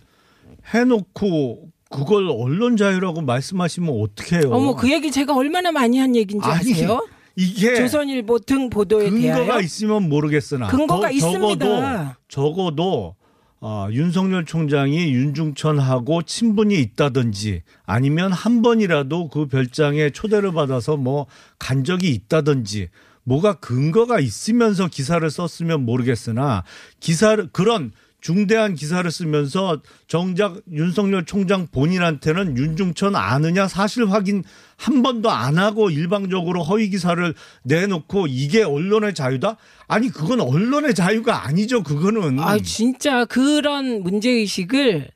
해놓고 0.74 1.70
그걸 1.89 2.27
언론 2.30 2.75
자유라고 2.77 3.22
말씀하시면 3.22 3.89
어떡해요? 4.01 4.51
어머 4.51 4.75
그 4.75 4.92
얘기 4.92 5.12
제가 5.12 5.36
얼마나 5.36 5.72
많이 5.72 6.00
한 6.00 6.15
얘기인지 6.15 6.48
아니, 6.48 6.74
아세요? 6.74 7.06
이게 7.36 7.75
조선일보 7.75 8.39
등 8.39 8.70
보도에 8.70 9.10
근거가 9.10 9.44
대하여 9.44 9.60
있으면 9.62 10.10
모르겠으나 10.10 10.68
근거가 10.68 11.08
더- 11.08 11.12
있습니다. 11.12 11.65
적어도, 11.65 12.13
적어도 12.27 13.15
어, 13.60 13.88
윤석열 13.92 14.44
총장이 14.46 15.13
윤중천하고 15.13 16.24
친분이 16.24 16.75
있다든지 16.82 17.62
아니면 17.86 18.32
한 18.34 18.62
번이라도 18.62 19.30
그 19.30 19.48
별장에 19.48 20.10
초대를 20.10 20.51
받아서 20.51 20.98
뭐 20.98 21.27
간 21.60 21.84
적이 21.86 22.10
있다든지 22.10 22.89
뭐가 23.24 23.53
근거가 23.56 24.20
있으면서 24.20 24.88
기사를 24.88 25.30
썼으면 25.30 25.86
모르겠으나 25.86 26.63
기사를 27.00 27.50
그런 27.51 27.92
중대한 28.24 28.74
기사를 28.74 29.10
쓰면서 29.12 29.82
정작 30.08 30.62
윤석열 30.72 31.25
총장 31.25 31.68
본인한테는 31.68 32.56
윤중천 32.56 33.18
아느냐 33.18 33.68
사실 33.68 34.10
확인 34.10 34.46
한 34.77 35.03
번도 35.03 35.30
안 35.30 35.58
하고 35.58 35.89
일방적으로 35.89 36.63
허위 36.63 36.89
기사를 36.89 37.34
내놓고 37.63 38.27
이게 38.27 38.63
언론의 38.63 39.13
자유다? 39.13 39.58
아니 39.89 40.08
그건 40.08 40.39
언론의 40.39 40.96
자유가 40.96 41.46
아니죠. 41.46 41.84
그거는 41.84 42.39
아 42.39 42.58
진짜 42.60 43.25
그런 43.25 44.03
문제 44.03 44.30
의식을 44.30 45.10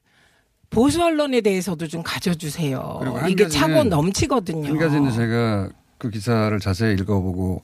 보수 0.70 1.02
언론에 1.02 1.40
대해서도 1.40 1.88
좀 1.88 2.04
가져주세요. 2.04 3.22
이게 3.30 3.48
차고 3.48 3.86
넘치거든요. 3.86 4.68
한 4.68 4.78
가지는 4.78 5.14
제가 5.14 5.70
그 5.98 6.10
기사를 6.10 6.60
자세히 6.60 6.94
읽어보고 6.96 7.64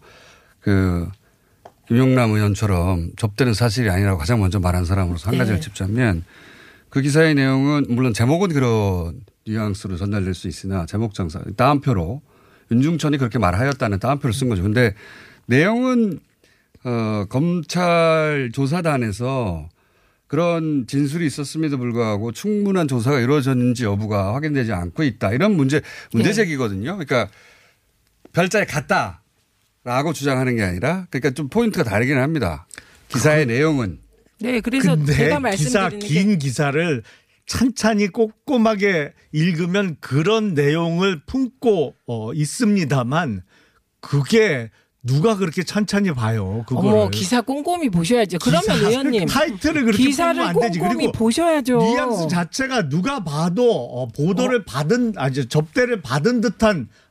그 0.63 1.07
김용남 1.87 2.31
의원처럼 2.31 3.11
접대는 3.17 3.53
사실이 3.53 3.89
아니라고 3.89 4.17
가장 4.17 4.39
먼저 4.39 4.59
말한 4.59 4.85
사람으로서 4.85 5.27
한 5.27 5.33
네. 5.33 5.39
가지를 5.39 5.61
짚자면 5.61 6.23
그 6.89 7.01
기사의 7.01 7.35
내용은 7.35 7.85
물론 7.89 8.13
제목은 8.13 8.53
그런 8.53 9.21
뉘앙스로 9.45 9.97
전달될 9.97 10.33
수 10.33 10.47
있으나 10.47 10.85
제목 10.85 11.13
장사 11.13 11.41
따옴표로 11.57 12.21
윤중천이 12.71 13.17
그렇게 13.17 13.39
말하였다는 13.39 13.99
따옴표를 13.99 14.33
쓴 14.33 14.47
거죠. 14.47 14.63
근데 14.63 14.95
내용은 15.45 16.19
어 16.85 17.25
검찰 17.29 18.51
조사단에서 18.53 19.69
그런 20.27 20.87
진술이 20.87 21.25
있었음에도 21.25 21.77
불구하고 21.77 22.31
충분한 22.31 22.87
조사가 22.87 23.19
이루어졌는지 23.19 23.83
여부가 23.83 24.33
확인되지 24.33 24.71
않고 24.71 25.03
있다. 25.03 25.33
이런 25.33 25.55
문제 25.55 25.81
문제 26.11 26.29
네. 26.29 26.33
제기거든요. 26.33 26.97
그러니까 26.97 27.27
별자리 28.31 28.65
갔다 28.65 29.22
라고 29.83 30.13
주장하는 30.13 30.55
게 30.55 30.63
아니라 30.63 31.07
그러니까 31.09 31.31
좀 31.31 31.49
포인트가 31.49 31.83
다르긴 31.83 32.17
합니다. 32.17 32.67
기사의 33.09 33.45
내용은 33.45 33.99
네, 34.39 34.59
그래서 34.61 34.95
제가 34.95 35.05
기사 35.05 35.39
말씀드리는 35.39 35.99
게긴 35.99 36.39
기사를 36.39 37.03
찬찬히 37.45 38.07
꼼꼼하게 38.07 39.13
읽으면 39.31 39.97
그런 39.99 40.53
내용을 40.53 41.21
품고 41.25 41.95
어, 42.07 42.33
있습니다만 42.33 43.43
그게 43.99 44.69
누가 45.05 45.35
그렇게 45.35 45.63
찬찬히 45.63 46.13
봐요. 46.13 46.65
어머 46.71 47.09
기사 47.09 47.41
꼼꼼히 47.41 47.89
보셔야죠. 47.89 48.37
그러면 48.39 48.61
기사를 48.61 48.87
의원님 48.87 49.25
타이틀을 49.27 49.83
그렇게 49.83 50.03
기사를 50.03 50.41
안 50.41 50.57
되지. 50.57 50.79
꼼꼼히 50.79 50.97
그리고 50.97 51.11
보셔야죠. 51.11 51.77
뉘앙스 51.77 52.27
자체가 52.29 52.87
누가 52.87 53.21
봐도 53.21 53.69
어, 53.69 54.07
보도를 54.07 54.63
받은 54.63 55.13
아니 55.17 55.45
접대를 55.47 56.01
받은 56.01 56.39
듯한 56.39 56.87
어? 56.89 57.02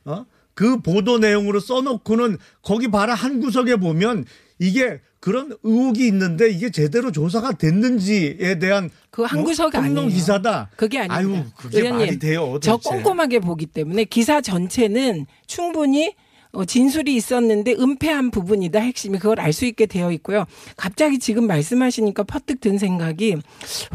그 0.53 0.79
보도 0.81 1.17
내용으로 1.17 1.59
써놓고는 1.59 2.37
거기 2.61 2.89
봐라 2.89 3.13
한 3.13 3.39
구석에 3.39 3.77
보면 3.77 4.25
이게 4.59 5.01
그런 5.19 5.55
의혹이 5.63 6.05
있는데 6.07 6.49
이게 6.49 6.69
제대로 6.69 7.11
조사가 7.11 7.53
됐는지에 7.53 8.59
대한 8.59 8.89
그한 9.09 9.43
구석이 9.43 9.71
평론 9.71 9.97
아니에요. 10.05 10.09
기사다. 10.09 10.69
그게 10.75 10.99
아닙니다. 10.99 11.15
아유, 11.17 11.45
그게 11.55 11.89
말이 11.91 12.19
돼요. 12.19 12.59
저. 12.61 12.77
꼼꼼하게 12.77 13.39
보기 13.39 13.65
때문에 13.67 14.03
기사 14.03 14.41
전체는 14.41 15.25
충분히 15.47 16.13
어, 16.51 16.65
진술이 16.65 17.15
있었는데 17.15 17.73
은폐한 17.79 18.29
부분이다 18.31 18.79
핵심이 18.79 19.17
그걸 19.17 19.39
알 19.39 19.53
수 19.53 19.65
있게 19.65 19.85
되어 19.87 20.11
있고요. 20.11 20.45
갑자기 20.77 21.17
지금 21.19 21.47
말씀하시니까 21.47 22.23
퍼뜩 22.23 22.59
든 22.59 22.77
생각이 22.77 23.37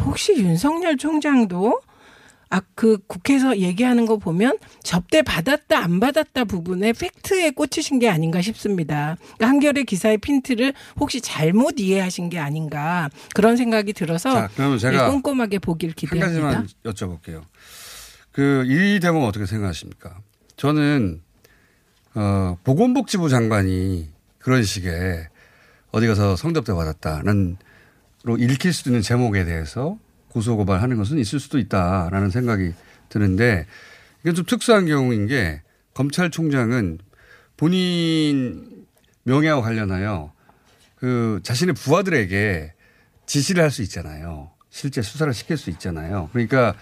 혹시 0.04 0.32
윤석열 0.38 0.96
총장도 0.96 1.80
아, 2.50 2.60
그 2.74 2.98
국회에서 3.06 3.58
얘기하는 3.58 4.06
거 4.06 4.16
보면 4.16 4.58
접대 4.82 5.22
받았다 5.22 5.78
안 5.78 6.00
받았다 6.00 6.44
부분에 6.44 6.92
팩트에 6.94 7.50
꽂히신 7.50 7.98
게 7.98 8.08
아닌가 8.08 8.40
싶습니다. 8.40 9.16
그러니까 9.36 9.48
한겨레 9.48 9.82
기사의 9.84 10.18
핀트를 10.18 10.72
혹시 10.98 11.20
잘못 11.20 11.78
이해하신 11.78 12.30
게 12.30 12.38
아닌가 12.38 13.10
그런 13.34 13.56
생각이 13.56 13.92
들어서 13.92 14.32
자, 14.32 14.48
그러면 14.56 14.78
제가 14.78 15.04
네, 15.06 15.10
꼼꼼하게 15.10 15.58
보길 15.58 15.90
한 15.90 15.94
기대합니다. 15.94 16.42
가지만 16.42 16.68
여쭤볼게요. 16.84 17.42
그 18.32 18.64
이 18.66 19.00
대목 19.00 19.24
어떻게 19.24 19.44
생각하십니까? 19.46 20.18
저는 20.56 21.20
어, 22.14 22.56
보건복지부 22.64 23.28
장관이 23.28 24.08
그런 24.38 24.62
식의 24.62 25.28
어디 25.90 26.06
가서 26.06 26.36
성접대 26.36 26.72
받았다는 26.72 27.56
로 28.24 28.36
읽힐 28.36 28.72
수도 28.72 28.90
있는 28.90 29.00
제목에 29.02 29.44
대해서 29.44 29.98
고소고발하는 30.30 30.96
것은 30.96 31.18
있을 31.18 31.40
수도 31.40 31.58
있다라는 31.58 32.30
생각이 32.30 32.72
드는데 33.08 33.66
이건 34.22 34.34
좀 34.34 34.44
특수한 34.46 34.86
경우인 34.86 35.26
게 35.26 35.62
검찰총장은 35.94 36.98
본인 37.56 38.84
명예와 39.24 39.60
관련하여 39.62 40.32
그 40.96 41.40
자신의 41.42 41.74
부하들에게 41.74 42.72
지시를 43.26 43.62
할 43.62 43.70
수 43.70 43.82
있잖아요. 43.82 44.50
실제 44.70 45.02
수사를 45.02 45.32
시킬 45.34 45.56
수 45.56 45.70
있잖아요. 45.70 46.28
그러니까 46.32 46.74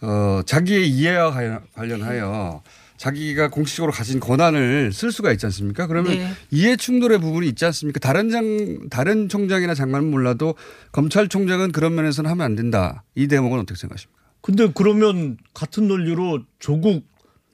어 0.00 0.42
자기의 0.44 0.88
이해와 0.90 1.30
관련- 1.32 1.64
관련하여 1.74 2.62
자기가 3.02 3.48
공식적으로 3.48 3.90
가진 3.92 4.20
권한을 4.20 4.92
쓸 4.92 5.10
수가 5.10 5.32
있지 5.32 5.44
않습니까? 5.46 5.88
그러면 5.88 6.14
네. 6.14 6.28
이해 6.52 6.76
충돌의 6.76 7.18
부분이 7.18 7.48
있지 7.48 7.64
않습니까? 7.64 7.98
다른 7.98 8.30
장 8.30 8.88
다른 8.90 9.28
총장이나 9.28 9.74
장관은 9.74 10.08
몰라도 10.08 10.54
검찰총장은 10.92 11.72
그런 11.72 11.96
면에서는 11.96 12.30
하면 12.30 12.44
안 12.44 12.54
된다. 12.54 13.02
이 13.16 13.26
대목은 13.26 13.58
어떻게 13.58 13.76
생각하십니까? 13.76 14.22
근데 14.40 14.68
그러면 14.72 15.36
같은 15.52 15.88
논리로 15.88 16.44
조국 16.60 17.02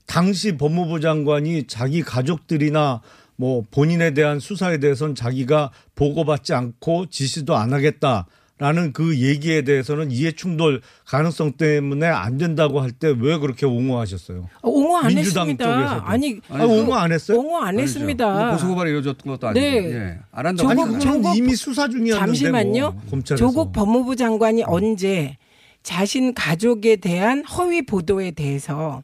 당시 0.05 0.59
법무부 0.59 1.01
장관이 1.01 1.67
자기 1.67 2.03
가족들이나 2.03 3.01
뭐 3.37 3.65
본인에 3.71 4.13
대한 4.13 4.41
수사에 4.41 4.77
대해서는 4.81 5.15
자기가 5.15 5.71
보고받지 5.95 6.53
않고 6.53 7.07
지시도 7.07 7.57
안 7.57 7.73
하겠다 7.73 8.27
라는 8.59 8.93
그 8.93 9.19
얘기에 9.21 9.63
대해서는 9.63 10.11
이해 10.11 10.33
충돌 10.33 10.81
가능성 11.07 11.53
때문에 11.53 12.07
안 12.07 12.39
된다고 12.39 12.81
할 12.81 12.91
때 12.91 13.09
왜 13.11 13.39
그렇게 13.39 13.65
옹호하셨어요? 13.67 14.49
어, 14.63 14.69
옹호 14.69 14.97
안 14.97 15.07
민주당 15.09 15.49
했습니다. 15.49 15.65
쪽에서도. 15.65 16.03
아니, 16.07 16.41
아니, 16.51 16.65
옹호 16.65 16.95
안 16.95 17.13
했어요? 17.13 17.39
옹호 17.39 17.59
안 17.59 17.69
아니죠. 17.69 17.83
했습니다. 17.83 18.35
뭐 18.45 18.51
고소고발이 18.53 18.91
이루어졌던 18.91 19.33
것도 19.33 19.49
아니고 19.49 19.61
네. 19.65 19.77
예. 19.95 20.19
안 20.33 20.47
한다고 20.47 20.71
아니 20.71 20.81
하잖아요. 20.81 20.99
그거는 21.17 21.37
이미 21.37 21.55
수사 21.55 21.89
중이었는데 21.89 22.19
잠시만요. 22.27 22.81
뭐, 22.93 23.03
검찰에서. 23.11 23.37
조국 23.45 23.73
법무부 23.73 24.17
장관이 24.17 24.65
언제 24.67 25.37
자신 25.85 26.35
가족에 26.35 26.97
대한 26.97 27.45
허위 27.45 27.83
보도에 27.87 28.33
대해서 28.33 29.03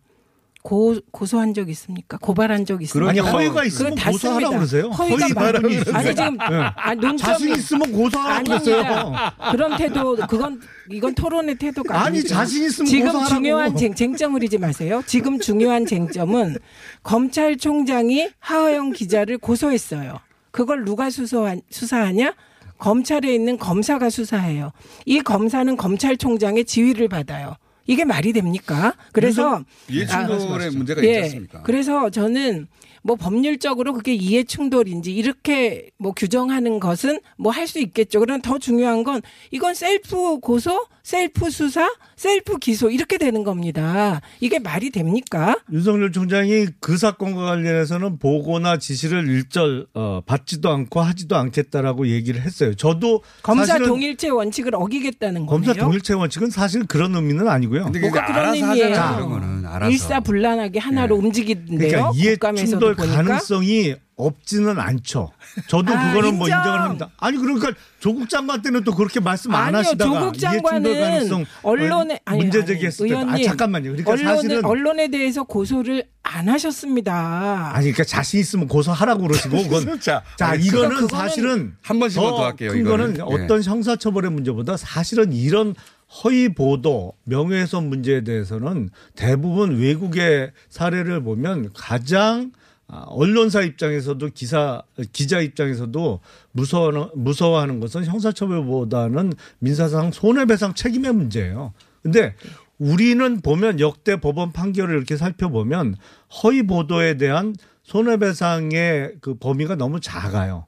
고, 0.64 0.96
고소한 1.12 1.52
적 1.52 1.68
있습니까? 1.68 2.16
고발한 2.16 2.64
적 2.64 2.80
있습니까? 2.82 3.10
아니 3.10 3.18
허위가 3.20 3.64
있으면 3.66 3.94
고소하라. 3.96 4.48
그러세요. 4.48 4.84
허위가 4.88 5.24
허위 5.26 5.34
많- 5.34 5.44
발언이 5.52 5.74
있으면. 5.74 5.94
아니 5.96 6.14
지금 6.14 6.38
예. 6.40 6.54
아, 6.74 6.94
논점이 6.94 7.18
자신 7.18 7.54
있으면 7.54 7.92
고소하라 7.92 8.42
그랬어요. 8.44 9.12
그런 9.50 9.76
태도 9.76 10.16
그건 10.26 10.62
이건 10.90 11.14
토론의 11.14 11.56
태도가 11.56 11.94
아니, 12.00 12.18
아니죠. 12.18 12.28
자신 12.28 12.64
있으면 12.64 12.86
지금 12.86 13.06
고소하라고. 13.08 13.34
중요한 13.34 13.76
쟁, 13.76 13.94
쟁점을 13.94 14.42
잊지 14.42 14.56
마세요. 14.56 15.02
지금 15.06 15.38
중요한 15.38 15.84
쟁점은 15.84 16.56
검찰총장이 17.02 18.30
하호영 18.38 18.92
기자를 18.92 19.36
고소했어요. 19.36 20.18
그걸 20.50 20.86
누가 20.86 21.10
수사하, 21.10 21.56
수사하냐? 21.68 22.32
검찰에 22.78 23.34
있는 23.34 23.58
검사가 23.58 24.08
수사해요. 24.08 24.72
이 25.04 25.20
검사는 25.20 25.76
검찰총장의 25.76 26.64
지휘를 26.64 27.08
받아요. 27.08 27.54
이게 27.86 28.04
말이 28.04 28.32
됩니까? 28.32 28.94
그래서 29.12 29.62
이해 29.88 30.04
아, 30.10 30.26
충돌의 30.26 30.70
문제가 30.70 31.02
있지 31.02 31.12
예. 31.12 31.22
않습니까? 31.22 31.62
그래서 31.62 32.10
저는 32.10 32.66
뭐 33.02 33.16
법률적으로 33.16 33.92
그게 33.92 34.14
이해 34.14 34.44
충돌인지 34.44 35.12
이렇게 35.12 35.90
뭐 35.98 36.12
규정하는 36.12 36.80
것은 36.80 37.20
뭐 37.36 37.52
할 37.52 37.66
수 37.68 37.78
있겠죠. 37.80 38.20
그러나 38.20 38.40
더 38.40 38.58
중요한 38.58 39.04
건 39.04 39.20
이건 39.50 39.74
셀프 39.74 40.38
고소, 40.40 40.86
셀프 41.04 41.50
수사, 41.50 41.92
셀프 42.16 42.56
기소 42.56 42.88
이렇게 42.88 43.18
되는 43.18 43.44
겁니다. 43.44 44.22
이게 44.40 44.58
말이 44.58 44.88
됩니까? 44.90 45.54
윤석열 45.70 46.10
총장이 46.12 46.68
그 46.80 46.96
사건과 46.96 47.44
관련해서는 47.44 48.18
보고나 48.18 48.78
지시를 48.78 49.28
일절 49.28 49.86
어, 49.92 50.22
받지도 50.24 50.70
않고 50.70 51.02
하지도 51.02 51.36
않겠다라고 51.36 52.08
얘기를 52.08 52.40
했어요. 52.40 52.74
저도 52.74 53.22
검사 53.42 53.78
동일체 53.78 54.30
원칙을 54.30 54.74
어기겠다는 54.74 55.44
거네요. 55.44 55.66
검사 55.66 55.74
동일체 55.74 56.14
원칙은 56.14 56.48
사실 56.48 56.86
그런 56.86 57.14
의미는 57.14 57.48
아니고요. 57.48 57.84
근데 57.84 58.00
뭐가 58.00 58.24
그런 58.24 58.54
의미예요. 58.54 59.64
알아서. 59.66 59.90
일사불란하게 59.90 60.78
하나로 60.78 61.16
움직이는데요. 61.16 62.12
그러니까 62.14 62.54
이해 62.54 62.64
충돌 62.64 62.94
보니까 62.94 63.14
가능성이 63.16 63.96
없지는 64.16 64.78
않죠. 64.78 65.32
저도 65.68 65.92
아, 65.92 66.12
그거는 66.12 66.38
뭐 66.38 66.46
인정. 66.46 66.60
인정을 66.60 66.80
합니다. 66.80 67.10
아니 67.18 67.36
그러니까 67.36 67.72
조국 67.98 68.28
장관 68.28 68.62
때는 68.62 68.84
또 68.84 68.94
그렇게 68.94 69.18
말씀 69.20 69.54
안 69.54 69.68
아니요, 69.68 69.78
하시다가 69.78 70.20
조국 70.20 70.38
장관은 70.38 71.00
가능성 71.00 71.46
언론에 71.62 72.20
아니, 72.24 72.38
문제 72.38 72.64
제기했을 72.64 73.08
때 73.08 73.14
아, 73.14 73.18
의원님, 73.20 73.46
잠깐만요. 73.46 73.90
그러니까 73.90 74.12
언론에, 74.12 74.36
사실은 74.36 74.64
언론에 74.64 75.08
대해서 75.08 75.42
고소를 75.42 76.04
안 76.22 76.48
하셨습니다. 76.48 77.70
아니 77.74 77.92
그러니까 77.92 78.04
자신 78.04 78.40
있으면 78.40 78.68
고소하라고 78.68 79.22
그러시고 79.22 79.62
그건 79.64 79.98
자, 80.00 80.22
자 80.36 80.48
아니, 80.48 80.64
이거는 80.64 81.08
사실은 81.08 81.74
한 81.82 81.98
번씩만 81.98 82.30
더더 82.30 82.44
할게요, 82.44 82.70
큰 82.70 82.80
이거는. 82.80 83.16
거는 83.16 83.40
예. 83.40 83.44
어떤 83.44 83.62
형사처벌의 83.62 84.30
문제보다 84.30 84.76
사실은 84.76 85.32
이런 85.32 85.74
허위 86.22 86.48
보도, 86.48 87.14
명예훼손 87.24 87.88
문제에 87.88 88.22
대해서는 88.22 88.90
대부분 89.16 89.78
외국의 89.78 90.52
사례를 90.68 91.22
보면 91.24 91.70
가장 91.74 92.52
아, 92.54 92.63
언론사 92.86 93.62
입장에서도 93.62 94.28
기사 94.34 94.82
기자 95.12 95.40
입장에서도 95.40 96.20
무서워하는 96.52 97.08
무서워하는 97.14 97.80
것은 97.80 98.04
형사처벌보다는 98.04 99.32
민사상 99.58 100.12
손해배상 100.12 100.74
책임의 100.74 101.12
문제예요. 101.12 101.72
근데 102.02 102.34
우리는 102.78 103.40
보면 103.40 103.80
역대 103.80 104.20
법원 104.20 104.52
판결을 104.52 104.96
이렇게 104.96 105.16
살펴보면 105.16 105.96
허위 106.42 106.62
보도에 106.66 107.16
대한 107.16 107.54
손해배상의 107.84 109.16
그 109.20 109.34
범위가 109.38 109.76
너무 109.76 110.00
작아요. 110.00 110.66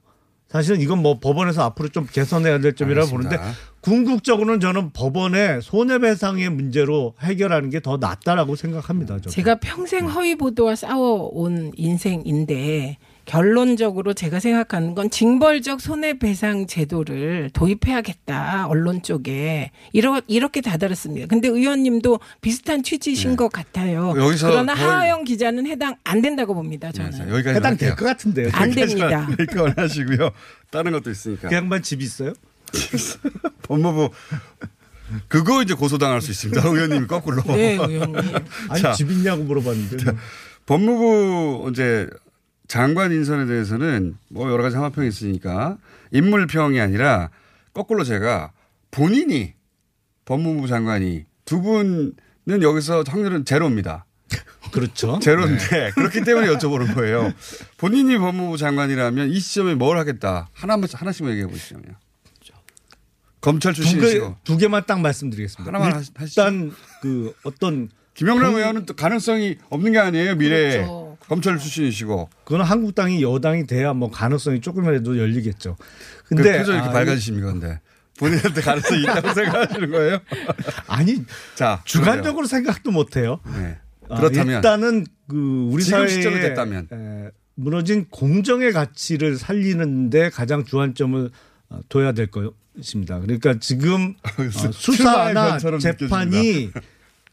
사실은 0.49 0.79
이건 0.81 1.01
뭐 1.01 1.19
법원에서 1.19 1.63
앞으로 1.63 1.89
좀 1.89 2.07
개선해야 2.11 2.59
될 2.59 2.73
점이라고 2.73 3.05
알겠습니다. 3.07 3.29
보는데 3.37 3.53
궁극적으로는 3.81 4.59
저는 4.59 4.91
법원의 4.91 5.61
손해배상의 5.61 6.49
문제로 6.49 7.13
해결하는 7.21 7.69
게 7.69 7.79
더 7.81 7.97
낫다라고 7.97 8.55
생각합니다. 8.55 9.15
저도. 9.17 9.29
제가 9.29 9.55
평생 9.59 10.07
허위 10.09 10.35
보도와 10.35 10.75
싸워온 10.75 11.71
인생인데 11.75 12.97
결론적으로 13.27 14.13
제가 14.13 14.39
생각하는 14.39 14.95
건 14.95 15.09
징벌적 15.09 15.81
손해배상 15.81 16.65
제도를 16.65 17.49
도입해야겠다 17.51 18.67
언론 18.67 19.03
쪽에 19.03 19.71
이러, 19.91 20.21
이렇게 20.27 20.61
다다랐습니다. 20.61 21.27
근데 21.27 21.49
의원님도 21.49 22.21
비슷한 22.39 22.83
취지신 22.83 23.35
것 23.35 23.51
같아요. 23.51 24.13
네. 24.13 24.23
여기서 24.23 24.49
그러나 24.49 24.73
덜- 24.73 24.87
하하영 24.87 25.25
기자는 25.25 25.67
해당 25.67 25.97
안 26.05 26.21
된다고 26.21 26.53
봅니다. 26.55 26.89
저는 26.93 27.11
자, 27.11 27.29
여기까지 27.29 27.57
해당 27.57 27.75
될 27.77 27.95
것 27.97 28.05
같은데요. 28.05 28.49
안 28.53 28.71
됩니다. 28.71 29.27
여기까지 29.37 29.73
하시고요. 29.75 30.31
다른 30.71 30.93
것도 30.93 31.11
있으니까. 31.11 31.49
그 31.49 31.55
양반 31.55 31.83
집 31.83 32.01
있어요? 32.01 32.31
법무부 33.63 34.09
그거 35.27 35.61
이제 35.63 35.73
고소당할 35.73 36.21
수 36.21 36.31
있습니다. 36.31 36.61
의원님이 36.67 37.07
거꾸로. 37.07 37.43
네, 37.47 37.73
의원님. 37.75 38.15
아니 38.69 38.81
자. 38.81 38.93
집 38.93 39.11
있냐고 39.11 39.43
물어봤는데. 39.43 40.03
뭐. 40.05 40.13
법무부 40.65 41.69
이제 41.71 42.07
장관 42.67 43.11
인선에 43.11 43.45
대해서는 43.45 44.17
뭐 44.29 44.51
여러 44.51 44.63
가지 44.63 44.73
상황평이 44.73 45.07
있으니까 45.07 45.77
인물평이 46.11 46.79
아니라 46.79 47.29
거꾸로 47.73 48.03
제가 48.03 48.51
본인이 48.91 49.53
법무부 50.25 50.67
장관이 50.67 51.25
두 51.45 51.61
분은 51.61 52.13
여기서 52.61 53.03
확률은 53.07 53.45
제로입니다. 53.45 54.05
그렇죠. 54.73 55.19
제로인데 55.19 55.91
그렇기 55.95 56.21
때문에 56.21 56.47
여쭤보는 56.47 56.93
거예요. 56.95 57.31
본인이 57.77 58.17
법무부 58.17 58.57
장관이라면 58.57 59.29
이 59.29 59.39
시점에 59.39 59.75
뭘 59.75 59.97
하겠다. 59.97 60.49
하나만 60.53 60.89
하나씩만 60.91 61.31
얘기해 61.33 61.47
보시죠. 61.47 61.77
검찰 63.39 63.71
두, 63.73 63.81
개, 63.83 63.89
출신이시고 63.89 64.35
두 64.43 64.57
개만 64.57 64.83
딱 64.87 64.99
말씀드리겠습니다. 64.99 65.71
하나만 65.71 65.93
하시- 65.93 66.11
하시죠. 66.15 66.41
일단 66.41 66.71
그 67.01 67.33
어떤 67.43 67.87
김영남 68.15 68.51
공- 68.51 68.59
의원은 68.59 68.85
또 68.85 68.93
가능성이 68.95 69.57
없는 69.69 69.91
게 69.93 69.99
아니에요. 69.99 70.35
미래에 70.35 70.71
그렇죠. 70.77 71.06
검찰 71.27 71.57
출신이시고 71.57 72.29
그건 72.43 72.61
한국당이 72.61 73.21
여당이 73.21 73.67
돼야 73.67 73.93
뭐 73.93 74.09
가능성이 74.09 74.61
조금이라도 74.61 75.17
열리겠죠. 75.17 75.75
그 76.25 76.35
근데 76.35 76.57
표정이 76.59 76.77
이렇게 76.77 76.89
아, 76.89 76.93
밝아지십니까? 76.93 77.51
근데 77.51 77.79
본인한테 78.17 78.61
가능성이 78.61 79.03
있다고 79.03 79.33
생각하시는 79.33 79.91
거예요? 79.91 80.19
아니 80.87 81.23
자 81.55 81.81
주관적으로 81.85 82.47
생각도 82.47 82.91
못 82.91 83.17
해요. 83.17 83.39
네. 83.45 83.77
아, 84.09 84.19
그렇다면 84.19 84.55
일단은 84.55 85.05
그 85.27 85.69
우리 85.71 85.83
사회에 85.83 86.07
시점이 86.07 86.39
됐다면. 86.39 86.87
에, 86.91 87.31
무너진 87.55 88.05
공정의 88.09 88.71
가치를 88.71 89.37
살리는데 89.37 90.29
가장 90.29 90.63
주안점을 90.63 91.31
어, 91.69 91.79
둬야 91.89 92.11
될 92.11 92.27
것입니다. 92.27 93.19
그러니까 93.19 93.55
지금 93.59 94.13
어, 94.23 94.71
수사나 94.71 95.57
재판이 95.79 96.71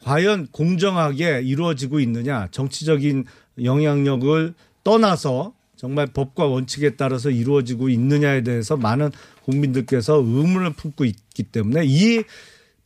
과연 0.04 0.48
공정하게 0.50 1.42
이루어지고 1.42 2.00
있느냐, 2.00 2.48
정치적인 2.50 3.24
영향력을 3.62 4.54
떠나서 4.84 5.54
정말 5.76 6.06
법과 6.06 6.46
원칙에 6.46 6.90
따라서 6.96 7.30
이루어지고 7.30 7.88
있느냐에 7.88 8.42
대해서 8.42 8.76
많은 8.76 9.10
국민들께서 9.44 10.16
의문을 10.16 10.74
품고 10.74 11.04
있기 11.04 11.42
때문에 11.44 11.82
이 11.84 12.22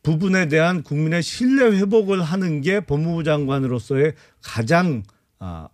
부분에 0.01 0.47
대한 0.47 0.81
국민의 0.81 1.21
신뢰 1.21 1.77
회복을 1.77 2.21
하는 2.21 2.61
게 2.61 2.79
법무부 2.79 3.23
장관으로서의 3.23 4.13
가장 4.41 5.03
아, 5.39 5.67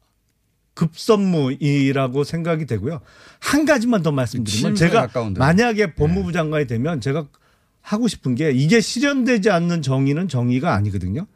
급선무이라고 0.74 2.24
생각이 2.24 2.66
되고요. 2.66 3.02
한 3.40 3.66
가지만 3.66 4.04
더 4.04 4.12
말씀드리면 4.12 4.76
침수에 4.76 4.88
제가 4.88 5.08
가까운데. 5.08 5.40
만약에 5.40 5.94
법무부 5.94 6.32
장관이 6.32 6.68
되면 6.68 7.02
제가 7.02 7.28
하고 7.82 8.08
싶은 8.08 8.36
게 8.36 8.52
이게 8.52 8.82
실현되지 8.82 9.52
않는 9.52 9.82
정의는 9.82 10.28
정의가 10.28 10.74
아니거든요. 10.74 11.28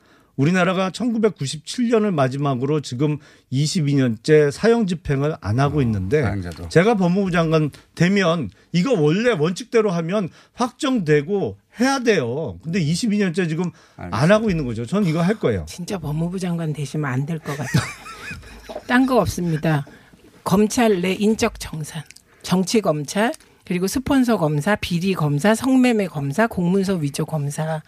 우리나라가 0.43 0.89
1997년을 0.89 2.11
마지막으로 2.11 2.79
지금 2.79 3.17
22년째 3.51 4.51
사형 4.51 4.87
집행을 4.87 5.35
안 5.41 5.59
하고 5.59 5.81
있는데 5.81 6.21
사형자도. 6.21 6.69
제가 6.69 6.95
법무부 6.95 7.29
장관 7.31 7.69
되면 7.93 8.49
이거 8.71 8.93
원래 8.93 9.31
원칙대로 9.33 9.91
하면 9.91 10.29
확정되고 10.53 11.57
해야 11.81 11.99
돼요. 11.99 12.57
근데 12.63 12.79
22년째 12.79 13.49
지금 13.49 13.71
안 13.97 14.31
하고 14.31 14.49
있는 14.49 14.65
거죠. 14.65 14.85
저는 14.85 15.09
이거 15.09 15.21
할 15.21 15.35
거예요. 15.35 15.65
진짜 15.67 15.97
법무부 15.97 16.39
장관 16.39 16.71
되시면 16.71 17.11
안 17.11 17.25
될 17.25 17.37
것 17.39 17.57
같아요. 17.57 17.83
딴 18.87 19.05
거 19.05 19.17
없습니다. 19.19 19.85
검찰 20.45 21.01
내 21.01 21.11
인적 21.13 21.59
정산, 21.59 22.01
정치 22.43 22.79
검찰, 22.79 23.33
그리고 23.65 23.87
스폰서 23.87 24.37
검사, 24.37 24.75
비리 24.77 25.13
검사, 25.13 25.53
성매매 25.53 26.07
검사, 26.07 26.47
공문서 26.47 26.95
위조 26.95 27.25
검사. 27.25 27.81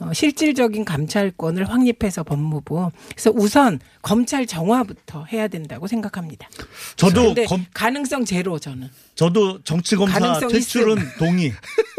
어, 0.00 0.12
실질적인 0.14 0.84
감찰권을 0.86 1.68
확립해서 1.68 2.22
법무부. 2.22 2.90
그래서 3.10 3.30
우선 3.34 3.78
검찰 4.00 4.46
정화부터 4.46 5.26
해야 5.30 5.46
된다고 5.46 5.86
생각합니다. 5.86 6.48
저도 6.96 7.34
검- 7.46 7.66
가능성 7.74 8.24
제로 8.24 8.58
저는. 8.58 8.88
저도 9.14 9.62
정치 9.62 9.96
검사 9.96 10.18
가능성 10.18 10.48
퇴출은. 10.48 10.96
동의. 11.18 11.52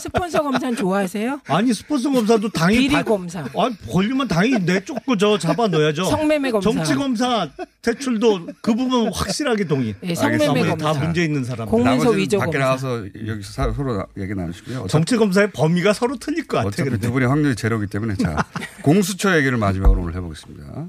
스폰서 0.00 0.42
검사는 0.42 0.76
좋아하세요? 0.76 1.40
아니 1.46 1.72
스폰서 1.74 2.10
검사도 2.10 2.48
당연히 2.50 2.80
비리 2.88 2.92
다- 2.92 3.02
검사. 3.02 3.40
아, 3.40 3.70
걸리면 3.90 4.28
당연히 4.28 4.64
내쫓 4.64 5.04
고 5.04 5.16
저 5.16 5.36
잡아 5.38 5.66
넣어야죠. 5.68 6.04
성매매 6.04 6.50
검사. 6.50 6.70
정치 6.70 6.94
검사 6.94 7.48
퇴출도 7.82 8.46
그 8.60 8.74
부분 8.74 9.12
확실하게 9.12 9.64
동의. 9.64 9.94
예, 10.02 10.14
성매매 10.14 10.66
검사. 10.68 10.92
다 10.92 11.00
문제 11.00 11.24
있는 11.24 11.44
사람. 11.44 11.68
공문서 11.68 12.10
위조 12.10 12.38
밖에 12.38 12.58
검사. 12.58 12.66
나와서 12.66 13.04
여기서 13.26 13.52
사- 13.52 13.72
서로 13.72 13.96
나- 13.96 14.06
얘기 14.16 14.34
나누시고요. 14.34 14.78
어차피, 14.80 14.92
정치 14.92 15.16
검사의 15.16 15.50
범위가 15.52 15.92
서로 15.92 16.16
틀릴 16.16 16.46
것 16.46 16.58
같아. 16.58 16.68
어차피. 16.68 16.98
두 16.98 17.10
분의 17.12 17.28
확률이 17.28 17.56
제로기 17.56 17.86
때문에 17.86 18.14
자 18.16 18.36
공수처 18.82 19.36
얘기를 19.36 19.56
마지막으로 19.58 20.02
오늘 20.02 20.14
해보겠습니다. 20.14 20.88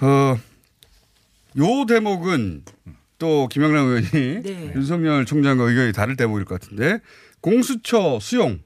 어, 0.00 0.38
요 1.58 1.86
대목은 1.86 2.62
또 3.18 3.48
김영남 3.48 3.86
의원이 3.86 4.08
네. 4.42 4.72
윤석열 4.74 5.24
총장과 5.24 5.64
의견이 5.64 5.92
다를 5.92 6.16
대목일 6.16 6.44
것 6.44 6.60
같은데 6.60 6.98
공수처 7.44 8.18
수용 8.22 8.60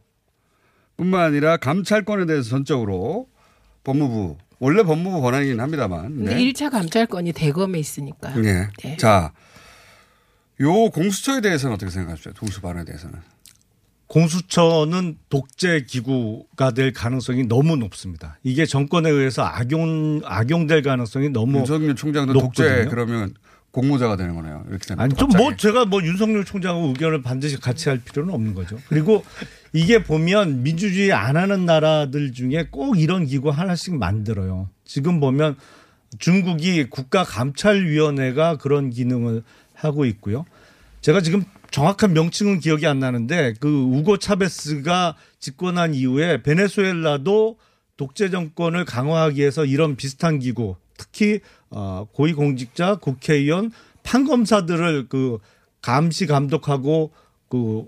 뿐만 0.96 1.20
아니라 1.24 1.56
감찰권에 1.56 2.26
대해서 2.26 2.48
전적으로 2.48 3.28
법무부 3.82 4.38
원래 4.60 4.84
법무부 4.84 5.20
권한이긴 5.20 5.58
합니다만 5.58 6.14
근데 6.14 6.36
네. 6.36 6.44
1차 6.44 6.70
감찰권이 6.70 7.32
대검에 7.32 7.76
있으니까요. 7.80 8.40
네. 8.40 8.68
네. 8.84 8.96
자, 8.96 9.32
요 10.60 10.90
공수처에 10.90 11.40
대해서는 11.40 11.74
어떻게 11.74 11.90
생각하십니까? 11.90 12.38
공수 12.38 12.60
발언에 12.60 12.84
대해서는. 12.84 13.18
공수처는 14.06 15.18
독재 15.28 15.84
기구가 15.88 16.70
될 16.70 16.92
가능성이 16.92 17.48
너무 17.48 17.76
높습니다. 17.76 18.38
이게 18.44 18.64
정권에 18.64 19.10
의해서 19.10 19.42
악용 19.42 20.20
악용될 20.24 20.82
가능성이 20.82 21.30
너무 21.30 21.58
윤석열 21.58 21.96
총장도 21.96 22.32
높거든요. 22.32 22.68
독재 22.68 22.90
그러면 22.90 23.34
공모자가 23.78 24.16
되는 24.16 24.34
거네요. 24.34 24.64
이렇게 24.68 24.86
되면 24.86 25.04
아니 25.04 25.14
좀. 25.14 25.28
뭐 25.36 25.54
제가 25.56 25.84
뭐 25.84 26.02
윤석열 26.02 26.44
총장하고 26.44 26.88
의견을 26.88 27.22
반드시 27.22 27.60
같이 27.60 27.88
할 27.88 27.98
필요는 27.98 28.34
없는 28.34 28.54
거죠. 28.54 28.76
그리고 28.88 29.24
이게 29.72 30.02
보면 30.02 30.64
민주주의 30.64 31.12
안 31.12 31.36
하는 31.36 31.64
나라들 31.64 32.32
중에 32.32 32.68
꼭 32.72 32.98
이런 32.98 33.24
기구 33.24 33.50
하나씩 33.50 33.94
만들어요. 33.94 34.68
지금 34.84 35.20
보면 35.20 35.56
중국이 36.18 36.90
국가감찰위원회가 36.90 38.56
그런 38.56 38.90
기능을 38.90 39.44
하고 39.74 40.04
있고요. 40.06 40.44
제가 41.00 41.20
지금 41.20 41.44
정확한 41.70 42.14
명칭은 42.14 42.58
기억이 42.58 42.86
안 42.86 42.98
나는데 42.98 43.54
그 43.60 43.68
우고 43.68 44.16
차베스가 44.16 45.14
집권한 45.38 45.94
이후에 45.94 46.42
베네수엘라도 46.42 47.58
독재 47.96 48.30
정권을 48.30 48.84
강화하기 48.84 49.38
위해서 49.40 49.64
이런 49.64 49.94
비슷한 49.94 50.40
기구 50.40 50.74
특히 50.98 51.40
어, 51.70 52.06
고위공직자, 52.12 52.96
국회의원, 52.96 53.72
판검사들을 54.02 55.08
그 55.08 55.38
감시 55.80 56.26
감독하고 56.26 57.12
그 57.48 57.86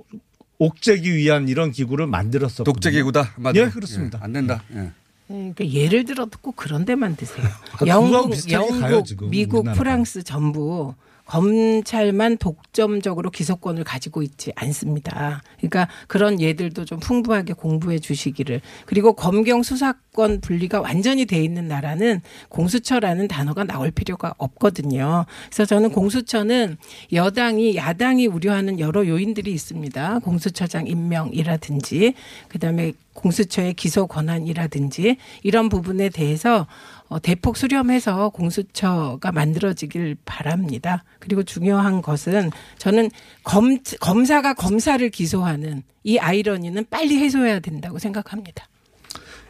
옥죄기 0.58 1.14
위한 1.14 1.48
이런 1.48 1.70
기구를 1.72 2.06
만들었었거든요. 2.06 2.72
독재 2.72 2.90
기구다. 2.92 3.22
한마디로. 3.34 3.66
예, 3.66 3.70
그렇습니다. 3.70 4.18
예, 4.18 4.24
안 4.24 4.32
된다. 4.32 4.62
예. 4.74 4.92
그러니까 5.26 5.66
예를 5.68 6.04
들어 6.04 6.26
꼭 6.40 6.56
그런 6.56 6.84
데만 6.84 7.16
드세요. 7.16 7.46
영국, 7.86 8.30
가요, 8.30 8.66
영국, 8.70 9.04
지금 9.06 9.30
미국, 9.30 9.58
우리나라가. 9.58 9.78
프랑스 9.78 10.22
전부 10.22 10.94
검찰만 11.30 12.38
독점적으로 12.38 13.30
기소권을 13.30 13.84
가지고 13.84 14.22
있지 14.22 14.50
않습니다. 14.56 15.42
그러니까 15.58 15.86
그런 16.08 16.40
예들도 16.40 16.84
좀 16.84 16.98
풍부하게 16.98 17.52
공부해 17.52 18.00
주시기를. 18.00 18.60
그리고 18.84 19.12
검경 19.12 19.62
수사권 19.62 20.40
분리가 20.40 20.80
완전히 20.80 21.26
돼 21.26 21.40
있는 21.40 21.68
나라는 21.68 22.20
공수처라는 22.48 23.28
단어가 23.28 23.62
나올 23.62 23.92
필요가 23.92 24.34
없거든요. 24.38 25.24
그래서 25.46 25.64
저는 25.66 25.92
공수처는 25.92 26.76
여당이 27.12 27.76
야당이 27.76 28.26
우려하는 28.26 28.80
여러 28.80 29.06
요인들이 29.06 29.52
있습니다. 29.52 30.18
공수처장 30.24 30.88
임명이라든지 30.88 32.14
그다음에 32.48 32.92
공수처의 33.14 33.74
기소 33.74 34.06
권한이라든지 34.06 35.16
이런 35.42 35.68
부분에 35.68 36.08
대해서 36.08 36.60
어, 36.60 36.99
대폭 37.18 37.56
수렴해서 37.56 38.28
공수처가 38.30 39.32
만들어지길 39.32 40.16
바랍니다. 40.24 41.04
그리고 41.18 41.42
중요한 41.42 42.02
것은 42.02 42.50
저는 42.78 43.10
검, 43.42 43.78
검사가 44.00 44.54
검사를 44.54 45.08
기소하는 45.10 45.82
이 46.04 46.18
아이러니는 46.18 46.86
빨리 46.88 47.18
해소해야 47.18 47.60
된다고 47.60 47.98
생각합니다. 47.98 48.68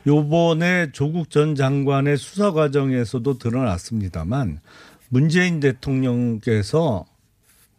요번에 0.07 0.93
조국 0.93 1.29
전 1.29 1.55
장관의 1.55 2.17
수사 2.17 2.53
과정에서도 2.53 3.37
드러났습니다만 3.39 4.61
문재인 5.11 5.61
대통령께서 5.61 7.05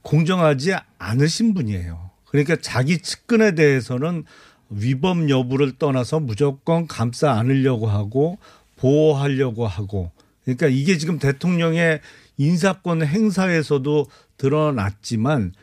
공정하지 0.03 0.75
않으신 0.99 1.53
분이에요. 1.53 2.11
그러니까 2.27 2.55
자기 2.61 2.99
측근에 2.99 3.55
대해서는 3.55 4.25
위법 4.69 5.29
여부를 5.29 5.77
떠나서 5.77 6.19
무조건 6.19 6.87
감싸 6.87 7.33
안으려고 7.33 7.87
하고 7.87 8.37
보호하려고 8.81 9.67
하고 9.67 10.11
그러니까 10.43 10.67
이게 10.67 10.97
지금 10.97 11.19
대통령의 11.19 12.01
인사권 12.37 13.05
행사에서도 13.05 14.07
드러났지만 14.37 15.53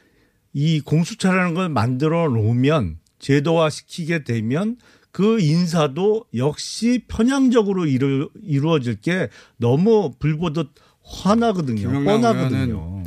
이 0.53 0.81
공수처라는 0.81 1.55
걸 1.55 1.69
만들어 1.69 2.29
놓으면 2.29 2.99
제도화 3.19 3.71
시키게 3.71 4.23
되면 4.23 4.77
그 5.11 5.41
인사도 5.41 6.27
역시 6.37 7.05
편향적으로 7.09 7.87
이루, 7.87 8.31
이루어질 8.41 9.01
게 9.01 9.29
너무 9.57 10.15
불보듯 10.21 10.71
화나거든요. 11.03 12.05
뻔하거든요. 12.05 12.98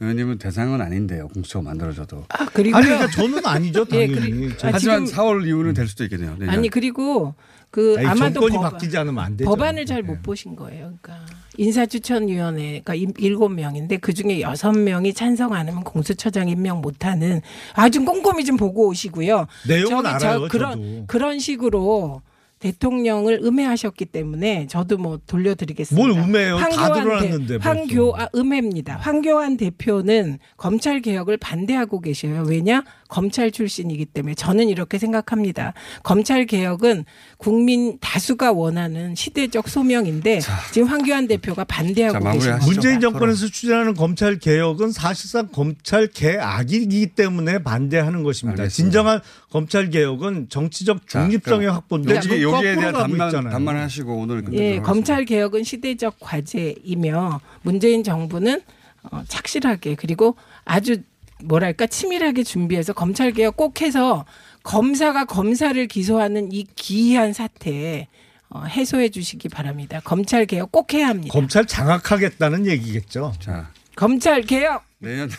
의원님은 0.00 0.38
대상은 0.38 0.80
아닌데요. 0.80 1.28
공수처가 1.28 1.62
만들어져도. 1.62 2.24
아, 2.30 2.46
그리고 2.46 2.76
아니, 2.78 2.86
그러니까 2.86 3.10
저는 3.10 3.44
아니죠, 3.44 3.84
예, 3.92 4.06
당연히. 4.06 4.30
그리- 4.30 4.52
아, 4.62 4.70
하지만 4.72 5.04
지금- 5.04 5.18
4월 5.22 5.46
이후는 5.46 5.74
될 5.74 5.86
수도 5.88 6.04
있겠네요. 6.04 6.36
내년. 6.38 6.54
아니 6.54 6.68
그리고 6.70 7.34
그 7.70 7.96
아니, 7.98 8.06
아마도 8.06 8.32
정권이 8.40 8.56
법안- 8.56 8.70
바뀌지 8.72 8.96
않으면 8.96 9.22
안 9.22 9.36
되죠. 9.36 9.48
법안을 9.50 9.84
잘못 9.86 10.22
보신 10.22 10.56
거예요. 10.56 10.94
그러니까 11.02 11.26
인사추천위원회가 11.58 12.94
일- 12.94 13.12
일곱 13.18 13.50
명인데 13.50 13.98
그 13.98 14.14
중에 14.14 14.40
여섯 14.40 14.72
명이 14.72 15.12
찬성 15.12 15.52
안 15.52 15.68
하면 15.68 15.84
공수처장 15.84 16.48
임명 16.48 16.80
못하는 16.80 17.42
아주 17.74 18.02
꼼꼼히 18.04 18.44
좀 18.44 18.56
보고 18.56 18.88
오시고요. 18.88 19.46
내용은 19.68 19.88
저기 20.04 20.18
저 20.20 20.28
알아요, 20.28 20.48
그런 20.48 20.70
저도. 20.72 21.04
그런 21.08 21.38
식으로 21.38 22.22
대통령을 22.60 23.40
음해하셨기 23.42 24.04
때문에 24.06 24.66
저도 24.68 24.98
뭐 24.98 25.18
돌려드리겠습니다. 25.26 26.06
뭘 26.06 26.22
음해요? 26.22 26.58
다 26.58 26.68
황교안 26.70 27.02
드러났는데 27.04 27.58
대, 27.58 27.64
황교 27.68 28.16
아, 28.16 28.28
음해입니다. 28.34 28.96
황교안 28.98 29.56
대표는 29.56 30.38
검찰 30.58 31.00
개혁을 31.00 31.38
반대하고 31.38 32.00
계셔요. 32.00 32.44
왜냐? 32.46 32.84
검찰 33.08 33.50
출신이기 33.50 34.04
때문에 34.04 34.34
저는 34.34 34.68
이렇게 34.68 34.98
생각합니다. 34.98 35.72
검찰 36.02 36.46
개혁은 36.46 37.04
국민 37.38 37.98
다수가 37.98 38.52
원하는 38.52 39.14
시대적 39.14 39.68
소명인데 39.68 40.40
지금 40.72 40.86
황교안 40.86 41.26
대표가 41.26 41.64
반대하고 41.64 42.24
계십니다. 42.32 42.64
문재인 42.64 43.00
정권에서 43.00 43.46
추진하는 43.46 43.94
검찰 43.94 44.38
개혁은 44.38 44.92
사실상 44.92 45.48
검찰 45.50 46.06
개악이기 46.06 47.08
때문에 47.08 47.62
반대하는 47.62 48.22
것입니다. 48.22 48.68
진정한 48.68 49.20
검찰 49.50 49.90
개혁은 49.90 50.48
정치적 50.50 51.08
중립성의 51.08 51.68
확보인데 51.70 52.20
여기, 52.56 52.66
여기에 52.66 52.74
대한 52.76 52.92
답만, 52.94 53.28
있잖아요. 53.28 53.52
답만하시고 53.52 54.14
오늘 54.14 54.44
예. 54.52 54.78
검찰 54.80 55.24
개혁은 55.24 55.64
시대적 55.64 56.16
과제이며 56.20 57.40
문재인 57.62 58.04
정부는 58.04 58.62
어, 59.10 59.22
착실하게 59.26 59.94
그리고 59.94 60.36
아주 60.64 60.98
뭐랄까 61.42 61.86
치밀하게 61.86 62.42
준비해서 62.42 62.92
검찰 62.92 63.32
개혁 63.32 63.56
꼭 63.56 63.80
해서 63.80 64.24
검사가 64.62 65.24
검사를 65.24 65.86
기소하는 65.86 66.52
이 66.52 66.66
기이한 66.74 67.32
사태 67.32 68.08
어, 68.50 68.64
해소해 68.64 69.10
주시기 69.10 69.48
바랍니다. 69.48 70.00
검찰 70.04 70.44
개혁 70.44 70.72
꼭 70.72 70.92
해야 70.92 71.08
합니다. 71.08 71.32
검찰 71.32 71.66
장악하겠다는 71.66 72.66
얘기겠죠. 72.66 73.32
자, 73.38 73.70
검찰 73.96 74.42
개혁 74.42 74.84
내년 74.98 75.30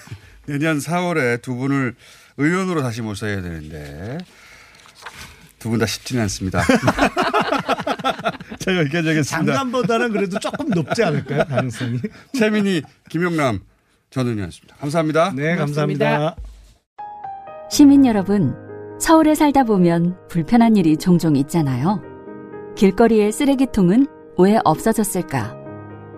내년 0.45 0.79
4월에 0.79 1.41
두 1.41 1.55
분을 1.55 1.95
의원으로 2.37 2.81
다시 2.81 3.01
모셔야 3.01 3.41
되는데 3.41 4.17
두 5.61 5.69
분 5.69 5.79
다 5.79 5.85
쉽지는 5.85 6.23
않습니다. 6.23 6.61
자 8.59 8.75
여기까지 8.77 9.07
하겠습니다. 9.09 9.53
장관보다는 9.53 10.11
그래도 10.11 10.39
조금 10.39 10.69
높지 10.69 11.03
않을까요 11.03 11.45
가능성이? 11.45 11.99
최민희, 12.37 12.81
김용남 13.09 13.59
전 14.09 14.25
의원이었습니다. 14.27 14.75
감사합니다. 14.77 15.33
네, 15.35 15.55
감사합니다. 15.55 16.35
시민 17.69 18.05
여러분, 18.05 18.53
서울에 18.99 19.33
살다 19.35 19.63
보면 19.63 20.17
불편한 20.27 20.75
일이 20.75 20.97
종종 20.97 21.35
있잖아요. 21.37 22.01
길거리의 22.75 23.31
쓰레기통은 23.31 24.07
왜 24.37 24.59
없어졌을까? 24.65 25.55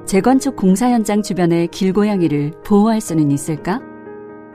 재건축 0.06 0.56
공사 0.56 0.90
현장 0.90 1.22
주변의 1.22 1.68
길고양이를 1.68 2.54
보호할 2.66 3.00
수는 3.02 3.32
있을까? 3.32 3.80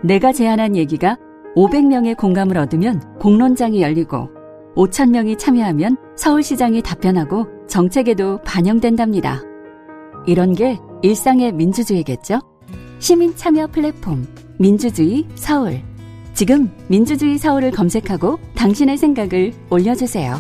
내가 0.03 0.33
제안한 0.33 0.77
얘기가 0.77 1.17
500명의 1.57 2.17
공감을 2.17 2.57
얻으면 2.59 3.01
공론장이 3.19 3.83
열리고 3.83 4.31
5,000명이 4.79 5.37
참여하면 5.39 5.97
서울시장이 6.17 6.83
답변하고 6.83 7.47
정책에도 7.67 8.41
반영된답니다. 8.43 9.43
이런 10.27 10.55
게 10.55 10.79
일상의 11.03 11.53
민주주의겠죠? 11.53 12.41
시민 13.01 13.35
참여 13.37 13.69
플랫폼 13.69 14.27
민주주의 14.59 15.27
서울. 15.35 15.83
지금 16.33 16.71
민주주의 16.87 17.39
서울을 17.39 17.73
검색하고 17.73 18.39
당신의 18.55 18.97
생각을 18.99 19.53
올려주세요. 19.69 20.39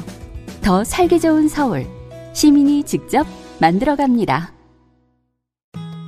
더 0.62 0.84
살기 0.84 1.18
좋은 1.18 1.48
서울. 1.48 1.86
시민이 2.32 2.84
직접 2.84 3.26
만들어갑니다. 3.60 4.52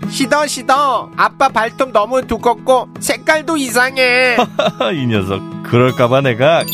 시더 0.08 0.46
시더 0.46 1.10
아빠 1.16 1.48
발톱 1.48 1.92
너무 1.92 2.26
두껍고 2.26 2.88
색깔도 3.00 3.56
이상해 3.56 4.36
이 4.94 5.06
녀석 5.06 5.40
그럴까봐 5.64 6.20
내가 6.22 6.64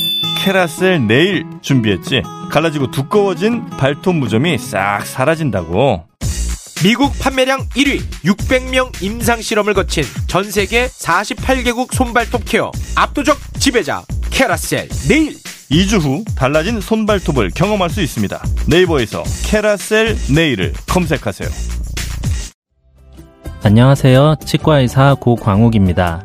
캐라셀 0.47 1.09
네일 1.09 1.45
준비했지. 1.61 2.23
갈라지고 2.53 2.93
두꺼워진 2.93 3.67
발톱 3.71 4.15
무좀이 4.15 4.59
싹 4.59 5.05
사라진다고. 5.05 6.05
미국 6.85 7.19
판매량 7.19 7.69
1위 7.71 8.01
600명 8.25 9.03
임상 9.03 9.43
실험을 9.43 9.75
거친 9.75 10.05
전 10.29 10.49
세계 10.49 10.87
48개국 10.87 11.93
손발톱 11.93 12.45
케어 12.45 12.71
압도적 12.95 13.37
지배자 13.59 14.05
캐라셀 14.31 14.89
네일. 15.09 15.35
2주 15.73 16.01
후 16.01 16.23
달라진 16.37 16.81
손발톱을 16.81 17.51
경험할 17.51 17.91
수 17.91 18.01
있습니다. 18.01 18.41
네이버에서 18.69 19.25
캐라셀 19.47 20.17
네일을 20.33 20.75
검색하세요. 20.89 21.49
안녕하세요. 23.65 24.37
치과의사 24.45 25.17
고광욱입니다. 25.19 26.25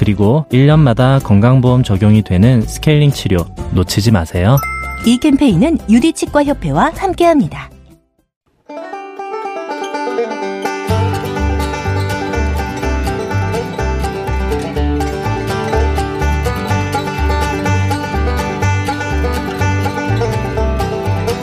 그리고 0.00 0.46
1년마다 0.50 1.22
건강보험 1.22 1.82
적용이 1.82 2.22
되는 2.22 2.62
스케일링 2.62 3.10
치료 3.10 3.44
놓치지 3.74 4.12
마세요. 4.12 4.56
이 5.04 5.18
캠페인은 5.18 5.76
유디치과협회와 5.90 6.92
함께합니다. 6.96 7.68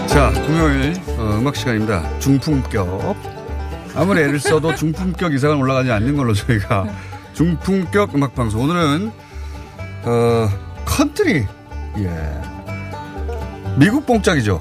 자, 0.08 0.32
금요일 0.48 0.96
어, 1.20 1.38
음악 1.38 1.56
시간입니다. 1.56 2.18
중품격. 2.18 3.16
아무리 3.94 4.22
애를 4.22 4.40
써도 4.40 4.74
중품격 4.74 5.36
이상은 5.36 5.58
올라가지 5.58 5.92
않는 5.92 6.18
걸로 6.18 6.34
저희가 6.34 6.88
중품격 7.38 8.16
음악 8.16 8.34
방송. 8.34 8.64
오늘은 8.64 9.12
어, 10.06 10.50
컨트리. 10.86 11.46
예. 12.00 12.42
미국 13.78 14.08
뽕짝이죠. 14.08 14.60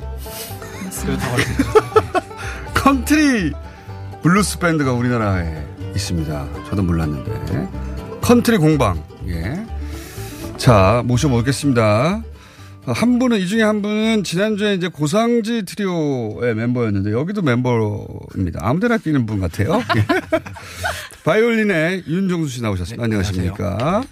컨트리 2.75 3.53
블루스 4.23 4.59
밴드가 4.59 4.93
우리나라에 4.93 5.65
있습니다. 5.95 6.49
저도 6.69 6.83
몰랐는데. 6.83 7.67
컨트리 8.21 8.59
공방. 8.59 9.03
예. 9.27 9.65
자, 10.59 11.03
모셔보겠습니다. 11.07 12.23
한 12.85 13.19
분은, 13.19 13.39
이 13.39 13.47
중에 13.47 13.63
한 13.63 13.81
분은 13.81 14.23
지난주에 14.23 14.75
이제 14.75 14.89
고상지 14.89 15.65
트리오의 15.65 16.55
멤버였는데, 16.55 17.11
여기도 17.13 17.41
멤버입니다. 17.41 18.61
아무 18.63 18.81
데나 18.81 18.99
끼는 18.99 19.25
분 19.25 19.41
같아요. 19.41 19.83
예. 21.27 21.29
바이올린의 21.31 22.05
윤종수 22.07 22.49
씨 22.55 22.63
나오셨습니다. 22.63 23.03
안녕하십니까. 23.05 24.05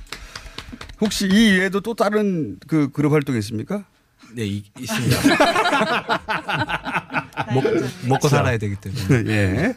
혹시 1.00 1.26
이 1.28 1.52
외에도 1.58 1.80
또 1.80 1.94
다른 1.94 2.58
그 2.66 2.90
그룹 2.90 3.12
활동이 3.12 3.38
있습니까? 3.38 3.84
네, 4.32 4.44
이- 4.46 4.64
있습니다. 4.78 5.16
먹, 7.54 7.64
먹고 8.08 8.28
자. 8.28 8.36
살아야 8.38 8.58
되기 8.58 8.74
때문에. 8.76 9.30
예. 9.32 9.74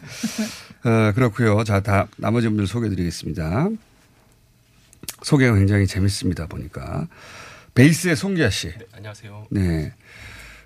어, 0.84 1.12
그렇고요. 1.14 1.62
자, 1.64 1.80
다 1.80 2.08
나머지 2.16 2.48
분들 2.48 2.66
소개해 2.66 2.90
드리겠습니다. 2.90 3.68
소개가 5.22 5.54
굉장히 5.54 5.86
재밌습니다. 5.86 6.46
보니까. 6.46 7.06
베이스의 7.74 8.16
송기아 8.16 8.50
씨. 8.50 8.72
안녕하세요. 8.92 9.46
네. 9.50 9.92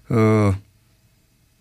어, 0.09 0.55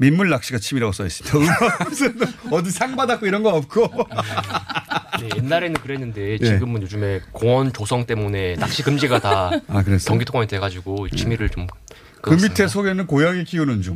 민물 0.02 0.30
낚시가 0.30 0.58
취미라고 0.58 0.92
써 0.94 1.06
있습니다. 1.06 1.58
어디 2.50 2.72
상 2.72 2.96
받았고 2.96 3.28
이런 3.28 3.44
거 3.44 3.50
없고. 3.50 3.88
네, 5.22 5.30
옛날에는 5.38 5.80
그랬는데 5.80 6.40
예. 6.42 6.44
지금은 6.44 6.82
요즘에 6.82 7.22
공원 7.32 7.72
조성 7.72 8.08
때문에 8.08 8.56
낚시 8.56 8.82
금지가 8.82 9.20
다 9.20 9.52
아, 9.68 9.84
그랬어요? 9.84 10.08
경기 10.08 10.26
통원이 10.26 10.48
돼가지고 10.48 11.08
취미를 11.10 11.50
좀그 11.50 12.34
밑에 12.34 12.68
소개는 12.68 13.06
고양이 13.06 13.44
키우는 13.44 13.84
중. 13.84 13.94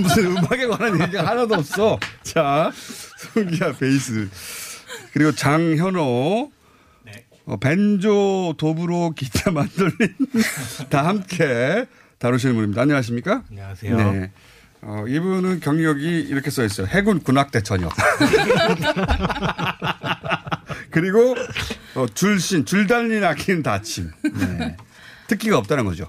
무슨 0.00 0.26
음악에 0.38 0.66
관한 0.66 0.98
얘기가 1.02 1.26
하나도 1.26 1.56
없어. 1.56 1.98
자, 2.22 2.72
송기아 3.34 3.72
베이스. 3.72 4.30
그리고 5.12 5.32
장현호. 5.32 6.50
어, 7.44 7.56
벤조, 7.56 8.54
도브로, 8.58 9.12
기타, 9.16 9.50
만돌린 9.50 10.14
다 10.90 11.06
함께 11.06 11.86
다루시는 12.18 12.54
분입니다. 12.54 12.82
안녕하십니까? 12.82 13.42
안녕하세요. 13.50 14.12
네. 14.12 14.30
어, 14.82 15.04
이분은 15.06 15.60
경력이 15.60 16.20
이렇게 16.20 16.50
써 16.50 16.64
있어요. 16.64 16.86
해군 16.86 17.20
군악대 17.20 17.62
전역. 17.62 17.92
그리고 20.90 21.34
어, 21.94 22.06
줄신, 22.12 22.64
줄달린 22.64 23.22
아끼는 23.24 23.62
다침. 23.62 24.10
네. 24.22 24.76
특기가 25.26 25.58
없다는 25.58 25.84
거죠. 25.84 26.08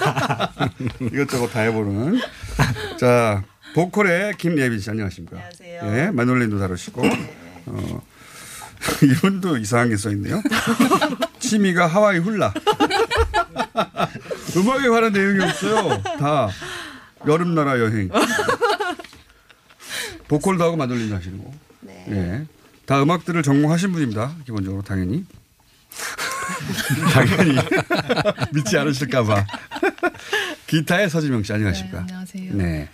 이것저것 1.12 1.48
다 1.48 1.60
해보는. 1.60 2.20
자, 2.98 3.42
보컬의 3.74 4.34
김예빈 4.38 4.78
씨 4.80 4.88
안녕하십니까? 4.90 5.36
안녕하세요. 5.36 5.80
예, 5.98 6.10
마놀린도 6.10 6.58
다루시고. 6.58 7.02
어, 7.66 8.02
이분도 9.04 9.58
이상한 9.58 9.90
게 9.90 9.96
써 9.96 10.10
있네요. 10.10 10.40
취미가 11.40 11.86
하와이 11.86 12.18
훌라. 12.18 12.54
음악에 14.56 14.88
관한 14.88 15.12
내용이 15.12 15.44
없어요. 15.44 16.02
다 16.18 16.48
여름 17.26 17.54
나라 17.54 17.78
여행. 17.78 18.08
보컬도 20.28 20.64
하고 20.64 20.76
마놀린도 20.76 21.16
하시고. 21.16 21.54
네. 21.80 22.04
예. 22.10 22.46
다 22.86 23.02
음악들을 23.02 23.42
전공하신 23.42 23.92
분입니다. 23.92 24.34
기본적으로 24.44 24.82
당연히. 24.82 25.24
당연히 27.12 27.56
믿지 28.52 28.78
않으실까봐. 28.78 29.46
기타의 30.66 31.10
서지명 31.10 31.42
씨 31.42 31.52
안녕하십니까? 31.52 31.98
네, 31.98 32.02
안녕하세요. 32.02 32.54
네. 32.54 32.88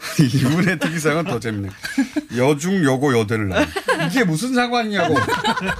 이분의 0.18 0.78
특이사항은 0.78 1.24
더 1.24 1.40
재밌네. 1.40 1.68
여중 2.36 2.84
여고 2.84 3.18
여대를 3.18 3.48
나와. 3.48 3.66
이게 4.06 4.24
무슨 4.24 4.54
상관이냐고. 4.54 5.14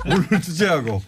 오늘 0.06 0.40
주제하고. 0.40 1.02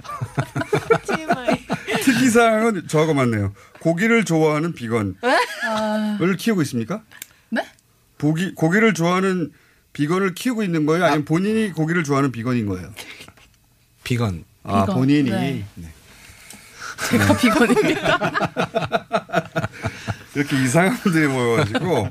특이사항은 2.04 2.88
저하고 2.88 3.14
맞네요. 3.14 3.52
고기를 3.80 4.24
좋아하는 4.24 4.74
비건을 4.74 5.14
아, 5.22 6.18
키우고 6.38 6.62
있습니까? 6.62 7.02
네? 7.50 7.66
고기, 8.18 8.54
고기를 8.54 8.94
좋아하는 8.94 9.52
비건을 9.92 10.34
키우고 10.34 10.62
있는 10.62 10.86
거예요? 10.86 11.04
아니면 11.04 11.24
본인이 11.24 11.72
고기를 11.72 12.04
좋아하는 12.04 12.32
비건인 12.32 12.66
거예요? 12.66 12.92
비건. 14.04 14.44
아, 14.62 14.82
비건. 14.86 14.94
본인이. 14.94 15.30
네. 15.30 15.64
네. 15.74 15.88
제가 17.10 17.36
비건입니까? 17.36 18.32
이렇게 20.34 20.62
이상한 20.62 20.96
분들이 20.98 21.26
모여가지고 21.26 22.08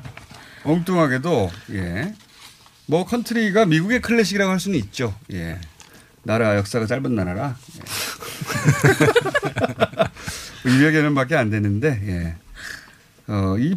엉뚱하게도 0.63 1.51
예. 1.71 2.13
뭐 2.85 3.05
컨트리가 3.05 3.65
미국의 3.65 4.01
클래식이라고 4.01 4.51
할 4.51 4.59
수는 4.59 4.77
있죠. 4.79 5.15
예. 5.31 5.59
나라 6.23 6.55
역사가 6.57 6.85
짧은 6.85 7.15
나라라. 7.15 7.55
예. 7.77 7.81
200여 10.69 11.01
년밖에 11.03 11.35
안 11.35 11.49
되는데 11.49 11.99
예. 12.05 12.35
어, 13.33 13.57
이 13.57 13.75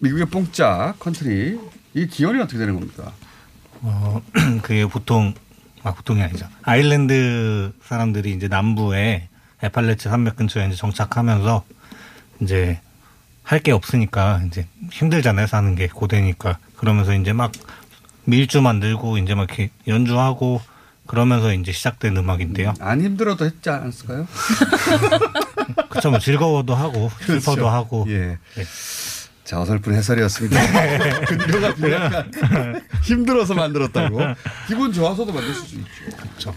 미국의 0.00 0.26
뽕짝 0.26 0.98
컨트리 0.98 1.58
이 1.94 2.06
기원이 2.06 2.40
어떻게 2.40 2.58
되는 2.58 2.74
겁니까? 2.74 3.12
어, 3.82 4.20
그게 4.62 4.86
보통, 4.86 5.34
아, 5.82 5.92
보통이 5.94 6.22
아니죠. 6.22 6.48
아일랜드 6.62 7.72
사람들이 7.84 8.32
이제 8.32 8.48
남부에 8.48 9.28
애팔래치아 9.62 10.08
산맥 10.08 10.36
근처에 10.36 10.66
이제 10.66 10.76
정착하면서 10.76 11.64
이제 12.40 12.80
할 13.42 13.60
게 13.60 13.72
없으니까 13.72 14.40
이제 14.46 14.66
힘들잖아요. 14.90 15.46
사는 15.46 15.74
게 15.74 15.86
고되니까. 15.86 16.58
그러면서 16.76 17.14
이제 17.14 17.32
막 17.34 17.52
밀주 18.24 18.62
만들고 18.62 19.18
이제 19.18 19.34
막 19.34 19.44
이렇게 19.44 19.70
연주하고 19.86 20.62
그러면서 21.06 21.52
이제 21.52 21.72
시작된 21.72 22.16
음악인데요. 22.16 22.74
안 22.80 23.00
힘들어도 23.02 23.44
했지 23.44 23.68
않았을까요? 23.70 24.26
그쵸. 25.90 26.10
뭐 26.10 26.18
즐거워도 26.18 26.74
하고 26.74 27.10
그렇죠. 27.18 27.40
슬퍼도 27.40 27.68
하고. 27.68 28.06
예. 28.08 28.38
자, 29.44 29.60
어설픈 29.60 29.94
해설이었습니다. 29.94 31.20
근거가 31.26 31.74
필요한 31.74 32.32
힘들어서 33.02 33.54
만들었다고. 33.54 34.18
기분 34.66 34.92
좋아서도 34.92 35.32
만드실 35.32 35.54
수 35.54 35.74
있죠. 35.76 36.16
그렇죠. 36.16 36.54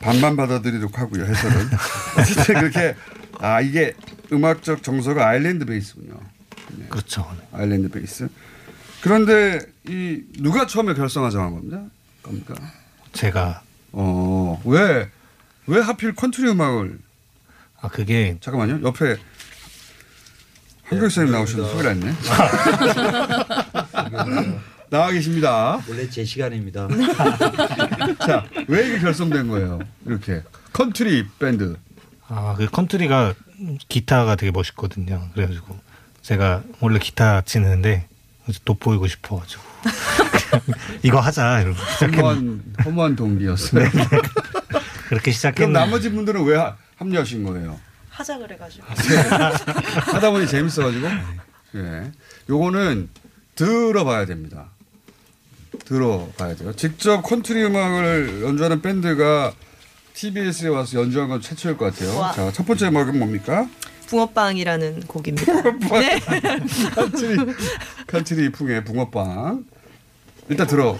반만 0.00 0.36
받아들이도록 0.36 0.98
하고요, 0.98 1.24
해설은. 1.24 1.68
어쨌든 2.20 2.54
그렇게, 2.56 2.94
아, 3.40 3.62
이게 3.62 3.94
음악적 4.30 4.82
정서가 4.82 5.26
아일랜드 5.26 5.64
베이스군요. 5.64 6.14
네. 6.76 6.86
그렇죠. 6.90 7.26
아일랜드 7.52 7.88
베이스. 7.88 8.28
그런데 9.00 9.60
이 9.88 10.20
누가 10.38 10.66
처음에 10.66 10.92
결성하 10.92 11.30
정한 11.30 11.52
겁니다? 11.54 11.82
겁니까? 12.22 12.54
제가. 13.16 13.62
어, 13.92 14.60
왜, 14.64 15.10
왜 15.66 15.80
하필 15.80 16.14
컨트리 16.14 16.48
음악을. 16.50 16.98
아, 17.80 17.88
그게. 17.88 18.36
잠깐만요. 18.40 18.86
옆에 18.86 19.16
황교익 20.84 21.10
선생님 21.10 21.32
나오셔서 21.32 21.68
소개를 21.70 21.90
안 21.90 22.02
했네. 22.02 22.14
나와 24.88 25.10
계십니다. 25.10 25.80
원래 25.88 26.08
제 26.08 26.24
시간입니다. 26.24 26.86
자, 28.24 28.46
왜 28.68 28.86
이게 28.86 28.98
결성된 29.00 29.48
거예요? 29.48 29.80
이렇게. 30.04 30.42
컨트리 30.72 31.26
밴드. 31.40 31.76
아, 32.28 32.54
그 32.56 32.66
컨트리가 32.66 33.34
기타가 33.88 34.36
되게 34.36 34.52
멋있거든요. 34.52 35.28
그래가지고 35.34 35.76
제가 36.22 36.62
원래 36.80 36.98
기타 36.98 37.40
치는데 37.40 38.06
돋보이고 38.64 39.06
싶어가지고 39.06 39.62
이거 41.02 41.20
하자 41.20 41.60
이러고 41.60 41.76
허무한, 41.78 42.62
허무한 42.84 43.16
동기였어요. 43.16 43.88
그렇게 45.08 45.30
그럼 45.30 45.32
시작했는데 45.32 45.78
나머지 45.78 46.10
분들은 46.10 46.44
왜 46.44 46.56
하- 46.56 46.76
합류하신 46.96 47.44
거예요? 47.44 47.78
하자 48.10 48.38
그래가지고. 48.38 48.84
하다 50.12 50.30
보니 50.30 50.46
재밌어가지고. 50.48 51.06
예. 51.76 52.12
요거는 52.48 53.08
들어봐야 53.54 54.24
됩니다. 54.26 54.66
들어봐야 55.84 56.54
돼요. 56.56 56.72
직접 56.74 57.20
컨트리 57.22 57.64
음악을 57.64 58.42
연주하는 58.42 58.80
밴드가 58.80 59.52
TBS에 60.14 60.68
와서 60.68 60.98
연주한 61.00 61.28
건 61.28 61.40
최초일 61.42 61.76
것 61.76 61.92
같아요. 61.94 62.16
와. 62.18 62.32
자, 62.32 62.50
첫 62.52 62.64
번째 62.66 62.88
음악은 62.88 63.18
뭡니까? 63.18 63.68
붕어빵이라는 64.06 65.00
곡입니다. 65.06 65.62
네. 66.00 66.20
컨트리, 66.94 67.36
컨트리 68.06 68.52
풍의 68.52 68.84
붕어빵. 68.84 69.64
일단 70.48 70.66
들어보 70.66 70.98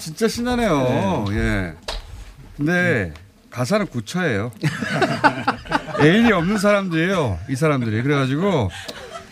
진짜 0.00 0.26
신나네요. 0.28 1.26
예. 1.30 1.72
근데 2.56 3.12
가사는 3.50 3.86
구차예요. 3.86 4.50
애인이 6.00 6.32
없는 6.32 6.58
사람들이에요. 6.58 7.38
이 7.50 7.54
사람들이. 7.56 8.02
그래가지고 8.02 8.70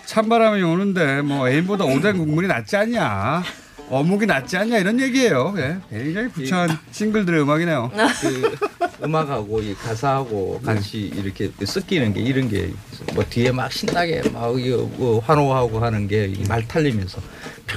찬바람이 0.07 0.62
오는데 0.62 1.23
뭐 1.23 1.49
애인보다 1.49 1.85
오뎅 1.85 2.19
국물이 2.19 2.47
낫지 2.47 2.77
않냐. 2.77 3.43
어묵이 3.91 4.27
낫지 4.27 4.59
않냐 4.59 4.77
이런 4.79 5.01
얘기예요. 5.01 5.55
예. 5.57 5.79
굉장히 5.89 6.29
구차한 6.29 6.79
싱글들의 6.91 7.41
음악이네요. 7.43 7.91
그 8.21 8.57
음악하고 9.03 9.62
이 9.62 9.75
가사하고 9.75 10.61
같이 10.62 10.99
이렇게 11.14 11.51
섞이는 11.64 12.12
게 12.12 12.21
이런 12.21 12.49
게 12.49 12.71
뭐 13.14 13.25
뒤에 13.25 13.51
막 13.53 13.73
신나게 13.73 14.23
막 14.31 14.59
이거 14.61 14.89
뭐 14.97 15.21
환호하고 15.21 15.79
하는 15.81 16.07
게 16.09 16.33
말 16.49 16.66
탈리면서 16.69 17.21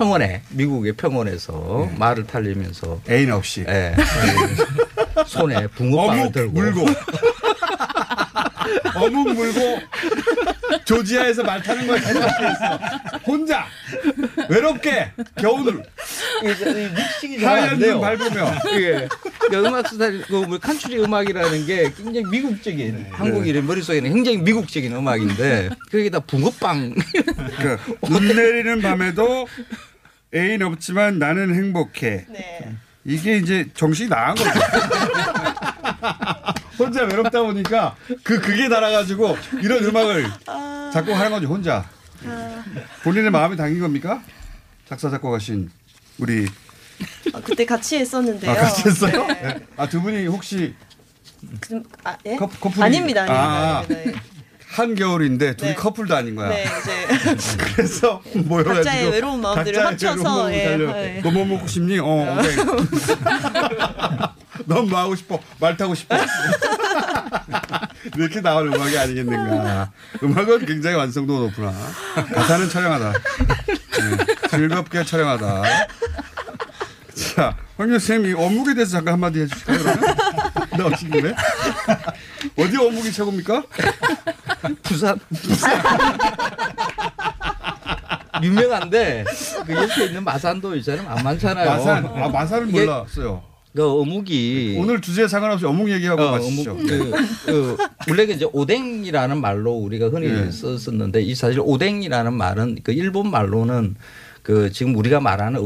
평원에 0.02 0.42
미국의 0.50 0.94
평원에서 0.94 1.90
말을 1.98 2.26
탈리면서 2.26 3.02
애인 3.10 3.32
없이. 3.32 3.64
예. 3.68 3.96
손에 5.28 5.68
붕어빵을 5.68 6.32
들고. 6.32 6.52
물고. 6.54 6.86
어묵 8.96 9.34
물고 9.34 9.80
조지아에서 10.86 11.44
말 11.44 11.62
타는 11.62 11.88
거에 11.88 11.98
있어. 11.98 12.80
혼자. 13.26 13.66
외롭게 14.50 15.12
겨울 15.38 15.84
믹싱이 16.44 17.40
잘안 17.40 17.64
하얀 17.64 17.80
돼요. 17.80 17.94
눈 17.94 18.02
밟으며 18.02 18.54
예. 18.82 19.08
그 19.50 19.66
음악 19.66 19.88
스타일, 19.88 20.22
그뭐 20.24 20.58
칸츄리 20.58 21.00
음악이라는 21.00 21.66
게 21.66 21.92
굉장히 21.94 22.24
미국적인 22.30 23.08
한국인의 23.12 23.64
머릿속에는 23.64 24.14
굉장히 24.14 24.38
미국적인 24.38 24.96
음악인데 24.96 25.70
거기다 25.92 26.20
붕어빵. 26.22 26.96
그, 26.96 27.78
눈 28.08 28.28
내리는 28.28 28.82
밤에도 28.82 29.48
애인 30.34 30.62
없지만 30.64 31.20
나는 31.20 31.54
행복해. 31.54 32.26
이게 33.04 33.38
이제 33.38 33.68
정신이 33.74 34.10
나간 34.10 34.36
거죠. 34.36 34.52
혼자 36.78 37.04
외롭다 37.04 37.42
보니까 37.42 37.96
그 38.24 38.40
그게 38.40 38.70
달아가지고 38.70 39.38
이런 39.62 39.84
음악을 39.84 40.26
작곡 40.94 41.14
하는 41.14 41.32
거죠 41.32 41.48
혼자. 41.48 41.86
본인의 43.04 43.32
마음이 43.32 43.58
담긴 43.58 43.82
겁니까? 43.82 44.22
작사 44.88 45.10
작곡하신 45.10 45.70
우리 46.22 46.48
아, 47.34 47.40
그때 47.44 47.66
같이 47.66 47.98
했었는데요. 47.98 48.52
아, 48.52 48.56
같이 48.56 48.84
했어요? 48.88 49.26
네. 49.28 49.58
아 49.76 49.88
두 49.88 50.02
분이 50.02 50.28
혹시 50.28 50.76
그, 51.60 51.82
아, 52.04 52.16
예? 52.28 52.36
커, 52.36 52.48
커플이 52.48 52.84
아닙니다, 52.84 53.22
아닙니다. 53.24 53.44
아. 53.44 53.84
예. 53.90 54.14
한겨울인데 54.68 55.58
둘이 55.58 55.72
네. 55.72 55.76
커플도 55.76 56.16
아닌 56.16 56.36
거야. 56.36 56.48
네, 56.50 56.64
이제 56.64 57.36
그래서 57.76 58.22
모여 58.36 58.64
가지고 58.64 58.84
각자의 58.86 59.10
외로운 59.12 59.42
마음들을 59.42 59.86
합쳐서, 59.86 60.54
예, 60.54 60.66
마음을 60.78 60.88
살려. 60.88 60.98
예. 61.04 61.22
너뭐 61.22 61.44
먹고 61.46 61.68
싶니? 61.68 62.00
어. 62.00 62.38
오케이. 62.40 62.56
넌뭐 64.66 64.98
하고 64.98 65.16
싶어? 65.16 65.40
말 65.60 65.76
타고 65.76 65.94
싶어? 65.96 66.16
이렇게 68.16 68.40
나온 68.42 68.74
음악이 68.74 68.98
아니겠는가. 68.98 69.92
음악은 70.24 70.66
굉장히 70.66 70.96
완성도가 70.96 71.40
높구나. 71.48 71.74
가사는 72.34 72.70
촬영하다. 72.70 73.12
네, 73.12 74.26
즐겁게 74.52 75.04
촬영하다. 75.06 75.64
자, 77.14 77.58
황교 77.78 78.00
쌤이 78.00 78.34
어묵에 78.34 78.74
대해서 78.74 78.92
잠깐 78.92 79.14
한마디 79.14 79.42
해주실까요? 79.42 79.80
김에. 81.00 81.34
어디 82.58 82.78
어묵이 82.78 83.12
최고입니까? 83.12 83.64
부산. 84.84 85.20
유명한데 88.44 89.24
그 89.66 89.74
옆에 89.74 90.06
있는 90.06 90.24
마산도 90.24 90.76
있잖아요. 90.78 91.08
안 91.08 91.24
많잖아요. 91.24 91.70
마산. 91.70 92.06
아, 92.08 92.68
이게 92.68 92.86
몰랐어요. 92.86 93.52
그 93.74 93.90
어묵이 94.02 94.76
오늘 94.78 95.00
주제에 95.00 95.28
상관없이 95.28 95.66
어묵 95.66 95.90
얘기하고 95.92 96.22
어, 96.22 96.32
마시죠. 96.32 96.72
어묵, 96.72 96.88
그, 96.88 97.12
그 97.46 97.78
원래 98.10 98.26
그 98.26 98.34
이제 98.34 98.46
오뎅이라는 98.52 99.40
말로 99.40 99.72
우리가 99.72 100.10
흔히 100.10 100.28
네. 100.28 100.52
썼었는데 100.52 101.22
이 101.22 101.34
사실 101.36 101.62
오뎅이라는 101.64 102.34
말은 102.34 102.80
그 102.84 102.92
일본 102.92 103.32
말로는 103.32 103.96
그 104.44 104.72
지금 104.72 104.96
우리가 104.96 105.20
말하는 105.20 105.60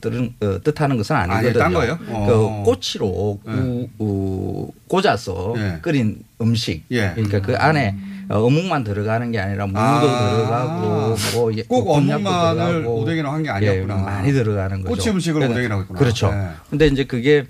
뜻은, 0.00 0.34
어, 0.40 0.58
뜻하는 0.62 0.96
것은 0.96 1.16
아니거든요. 1.16 1.48
아니, 1.48 1.58
딴 1.58 1.72
거예요? 1.72 1.98
그 1.98 2.12
어. 2.12 2.62
꼬치로 2.64 3.40
구, 3.44 3.88
어, 3.98 4.68
꽂아서 4.88 5.54
예. 5.56 5.78
끓인 5.82 6.22
음식. 6.40 6.84
예. 6.92 7.12
그러니까 7.14 7.40
그 7.40 7.56
안에 7.56 7.96
어, 8.28 8.38
어묵만 8.44 8.84
들어가는 8.84 9.32
게 9.32 9.40
아니라 9.40 9.66
무도 9.66 9.80
아. 9.80 10.00
들어가고 10.00 11.16
뭐 11.34 11.50
이게 11.50 11.64
꼭 11.64 11.84
곤약도 11.84 12.28
어묵만을 12.28 12.86
오뎅이라고 12.86 13.34
한게 13.34 13.50
아니었구나. 13.50 13.98
예, 13.98 14.02
많이 14.02 14.32
들어가는 14.32 14.82
거죠. 14.82 14.94
꼬치 14.94 15.10
음식을 15.10 15.42
오뎅이라고 15.42 15.82
했구나. 15.82 15.98
그렇죠. 15.98 16.30
네. 16.32 16.48
근데 16.70 16.86
이제 16.86 17.04
그게 17.04 17.46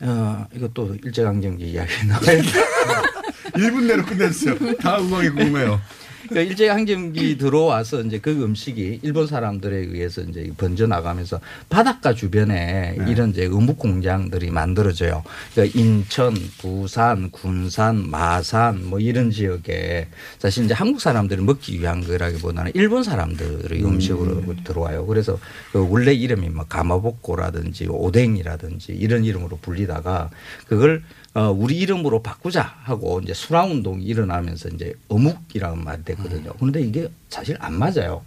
어 0.00 0.46
이것도 0.54 0.96
일제강점기 1.04 1.64
이야기 1.70 2.06
나와요. 2.06 2.42
1분 3.54 3.86
내로 3.86 4.04
끝냈어요. 4.04 4.56
다음 4.76 5.06
음악이 5.06 5.30
궁금해요. 5.30 5.80
그 6.28 6.38
일제 6.38 6.68
강점기 6.68 7.38
들어와서 7.38 8.02
이제 8.02 8.18
그 8.18 8.30
음식이 8.30 9.00
일본 9.02 9.26
사람들에 9.26 9.76
의해서 9.76 10.22
이제 10.22 10.50
번져 10.56 10.86
나가면서 10.86 11.40
바닷가 11.68 12.14
주변에 12.14 12.94
네. 12.98 13.04
이런 13.10 13.30
이제 13.30 13.46
어묵 13.46 13.78
공장들이 13.78 14.50
만들어져요. 14.50 15.22
그러니까 15.54 15.78
인천, 15.78 16.34
부산, 16.58 17.30
군산, 17.30 18.08
마산 18.10 18.88
뭐 18.88 18.98
이런 18.98 19.30
지역에 19.30 20.08
사실 20.38 20.64
이제 20.64 20.74
한국 20.74 21.00
사람들이 21.00 21.42
먹기 21.42 21.80
위한 21.80 22.04
거라기보다는 22.04 22.72
일본 22.74 23.02
사람들의 23.02 23.82
음 23.84 24.00
식으로 24.00 24.42
들어와요. 24.64 25.06
그래서 25.06 25.38
그 25.72 25.86
원래 25.88 26.12
이름이 26.12 26.48
뭐 26.50 26.64
가마복고라든지 26.68 27.86
오뎅이라든지 27.88 28.92
이런 28.92 29.24
이름으로 29.24 29.58
불리다가 29.60 30.30
그걸 30.66 31.02
어, 31.36 31.50
우리 31.50 31.76
이름으로 31.80 32.22
바꾸자 32.22 32.62
하고 32.84 33.20
이제 33.22 33.34
순화 33.34 33.64
운동이 33.66 34.02
일어나면서 34.04 34.70
이제 34.70 34.94
어묵이라는 35.08 35.84
말이 35.84 36.02
됐거든요. 36.02 36.54
그런데 36.58 36.80
이게 36.80 37.10
사실 37.28 37.58
안 37.60 37.74
맞아요. 37.74 38.22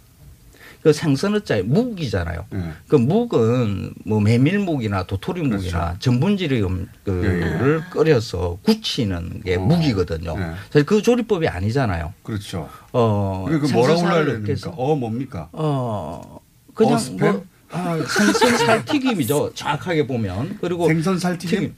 그 0.80 0.92
생선어자에 0.92 1.62
묵이잖아요. 1.62 2.46
그 2.86 2.94
묵은 2.94 3.94
뭐 4.06 4.20
메밀묵이나 4.20 5.02
도토리묵이나 5.02 5.96
전분질의 5.98 6.62
음, 6.62 6.88
그를 7.02 7.82
끓여서 7.90 8.58
굳히는 8.62 9.42
게 9.44 9.58
묵이거든요. 9.58 10.38
네. 10.38 10.52
사실 10.70 10.86
그 10.86 11.02
조리법이 11.02 11.48
아니잖아요. 11.48 12.14
그렇죠. 12.22 12.68
어, 12.92 13.44
그 13.48 13.66
뭐라고 13.72 14.24
됩니까? 14.24 14.70
어 14.76 14.94
뭡니까? 14.94 15.48
어 15.52 16.40
그냥 16.74 16.96
어스팸? 16.96 17.18
뭐 17.20 17.44
아, 17.72 17.96
생선 17.96 18.56
살 18.56 18.84
튀김이죠. 18.84 19.52
정확하게 19.54 20.06
보면 20.06 20.58
그리고 20.60 20.86
생선 20.86 21.18
살 21.18 21.36
튀김? 21.36 21.74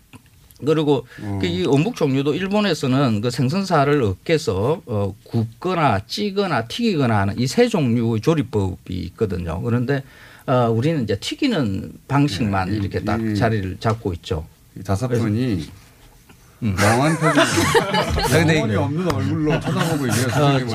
그리고 0.64 1.06
어. 1.22 1.38
그이 1.40 1.64
어묵 1.66 1.96
종류도 1.96 2.34
일본에서는 2.34 3.20
그 3.20 3.30
생선살을 3.30 4.02
으깨서 4.02 4.82
어, 4.86 5.14
굽거나 5.24 6.00
찌거나 6.06 6.66
튀기거나 6.66 7.18
하는 7.18 7.38
이 7.38 7.46
세 7.46 7.68
종류의 7.68 8.20
조리법이 8.20 8.94
있거든요. 8.94 9.60
그런데 9.62 10.02
어, 10.46 10.70
우리는 10.70 11.02
이제 11.04 11.16
튀기는 11.18 11.92
방식만 12.08 12.70
네, 12.70 12.76
이렇게 12.76 13.00
딱 13.04 13.20
자리를 13.34 13.76
잡고 13.78 14.12
있죠. 14.14 14.46
다섯 14.84 15.08
분이 15.08 15.66
음. 16.62 16.76
멍한 16.78 17.18
표정, 17.18 17.44
근데 18.30 18.56
영혼이 18.56 18.72
이거- 18.72 18.82
없는 18.84 19.12
얼굴로 19.12 19.60
쳐다보고 19.60 20.06
있네요. 20.06 20.26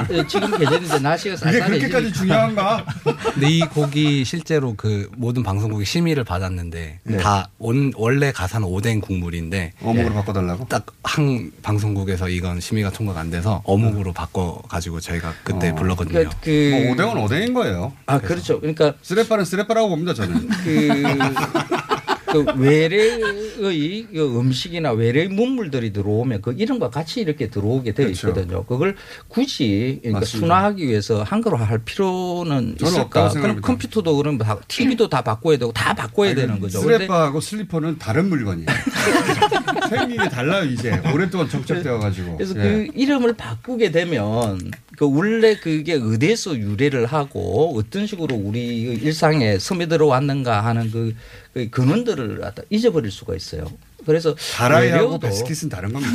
어. 0.02 0.06
지- 0.08 0.28
지금 0.28 0.58
계절인데 0.58 1.00
날씨가 1.00 1.36
이게 1.36 1.38
쌀쌀해지 1.38 1.88
그렇게까지 1.88 2.14
중요한가? 2.14 2.86
근데 3.34 3.50
이 3.50 3.62
곡이 3.62 4.26
실제로 4.26 4.74
그 4.76 5.10
모든 5.16 5.44
방송국이 5.44 5.86
심의를 5.86 6.26
받았는데 6.26 7.00
네. 7.04 7.18
다 7.18 7.48
온, 7.58 7.94
원래 7.96 8.34
가사는 8.34 8.68
오뎅 8.68 9.00
국물인데 9.00 9.74
어묵으로 9.82 10.14
바꿔달라고? 10.16 10.66
딱 10.68 10.86
한 11.04 11.52
방송국에서 11.64 12.28
이건 12.28 12.60
심의가 12.60 12.90
통과가 12.92 13.22
안 13.22 13.32
돼서 13.32 13.62
어묵으로 13.64 14.12
바꿔 14.12 14.62
가지고 14.68 15.00
저희가 15.00 15.34
그때 15.44 15.70
어. 15.70 15.76
불렀거든요. 15.76 16.12
그러니까 16.14 16.38
그- 16.42 16.82
뭐 16.84 16.92
오뎅은 16.92 17.18
오뎅인 17.24 17.54
거예요. 17.54 17.94
아 18.08 18.20
그렇죠. 18.20 18.60
그러니까 18.60 18.94
쓰레빠는 19.02 19.46
쓰레빠라고 19.46 19.88
봅니다 19.88 20.14
저는. 20.14 20.50
그, 20.50 21.04
그 22.32 22.46
외래의 22.58 24.08
그 24.14 24.40
음식이나 24.40 24.92
외래의 24.92 25.30
문물들이 25.30 25.94
들어오면 25.94 26.42
그 26.42 26.54
이름과 26.58 26.90
같이 26.90 27.22
이렇게 27.22 27.50
들어오게 27.50 27.94
되어 27.94 28.08
그렇죠. 28.08 28.30
있거든요. 28.30 28.64
그걸 28.66 28.96
굳이 29.28 30.00
그러니까. 30.04 30.26
순화하기 30.26 30.88
위해서 30.88 31.24
한글로 31.24 31.58
할 31.58 31.80
필요는 31.80 32.76
있을까? 32.82 33.30
그럼. 33.30 33.62
컴퓨터도 33.62 34.16
그럼 34.18 34.38
다 34.38 34.58
TV도 34.68 35.10
다 35.10 35.22
바꿔야 35.22 35.58
되고 35.58 35.72
다 35.72 35.94
바꿔야 35.94 36.36
되는 36.36 36.60
거죠. 36.60 36.80
쓰레빠하고 36.80 37.40
슬리퍼는 37.40 37.98
다른 37.98 38.30
물건이에요. 38.30 38.68
생긴 39.90 40.22
게 40.22 40.30
달라요 40.30 40.66
이제. 40.66 41.02
오랫동안 41.14 41.50
정착되어 41.50 42.00
가지고. 42.00 42.38
그래서 42.38 42.56
예. 42.58 42.62
그 42.62 42.88
이름을 42.94 43.34
바꾸게 43.34 43.92
되면 43.92 44.72
그 44.98 45.08
원래 45.10 45.56
그게 45.56 45.94
어디에서 45.94 46.58
유래를 46.58 47.06
하고 47.06 47.78
어떤 47.78 48.08
식으로 48.08 48.36
우리 48.36 48.60
일상에 48.82 49.60
스며들어 49.60 50.08
왔는가 50.08 50.66
하는 50.66 50.90
그, 50.92 51.14
그 51.47 51.47
근원들을 51.66 52.40
갖다 52.40 52.62
잊어버릴 52.70 53.12
수가 53.12 53.36
있어요. 53.36 53.66
그래서 54.06 54.34
다라이하고 54.56 55.20
베스킷은 55.20 55.68
다른 55.68 55.92
겁니다. 55.92 56.14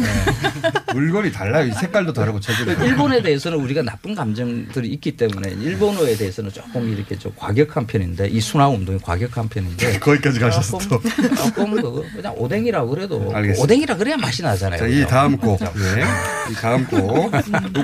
물건이 0.94 1.30
달라요. 1.30 1.66
이 1.68 1.72
색깔도 1.72 2.14
다르고 2.14 2.40
재질도 2.40 2.72
다르고. 2.72 2.86
일본에 2.88 3.20
대해서는 3.20 3.58
우리가 3.58 3.82
나쁜 3.82 4.14
감정들이 4.14 4.88
있기 4.88 5.16
때문에 5.18 5.50
일본어에 5.50 6.16
대해서는 6.16 6.50
조금 6.50 6.88
이렇게 6.88 7.18
좀 7.18 7.32
과격한 7.36 7.86
편인데 7.86 8.28
이 8.28 8.40
순화 8.40 8.68
운동이 8.68 8.98
과격한 8.98 9.48
편인데 9.50 9.98
거기까지 9.98 10.40
가셨어 10.40 10.78
또. 10.78 11.02
조금, 11.02 11.34
조금 11.36 11.70
그거 11.72 12.04
그냥 12.16 12.34
오뎅이라고 12.38 12.88
그래도 12.88 13.30
알겠습니다. 13.34 13.62
오뎅이라 13.62 13.96
그래야 13.96 14.16
맛이 14.16 14.42
나잖아요. 14.42 14.78
자, 14.78 14.86
이? 14.86 15.06
다음 15.06 15.36
곡. 15.36 15.60
예. 15.60 16.50
이 16.50 16.54
다음 16.54 16.86
곡. 16.86 17.30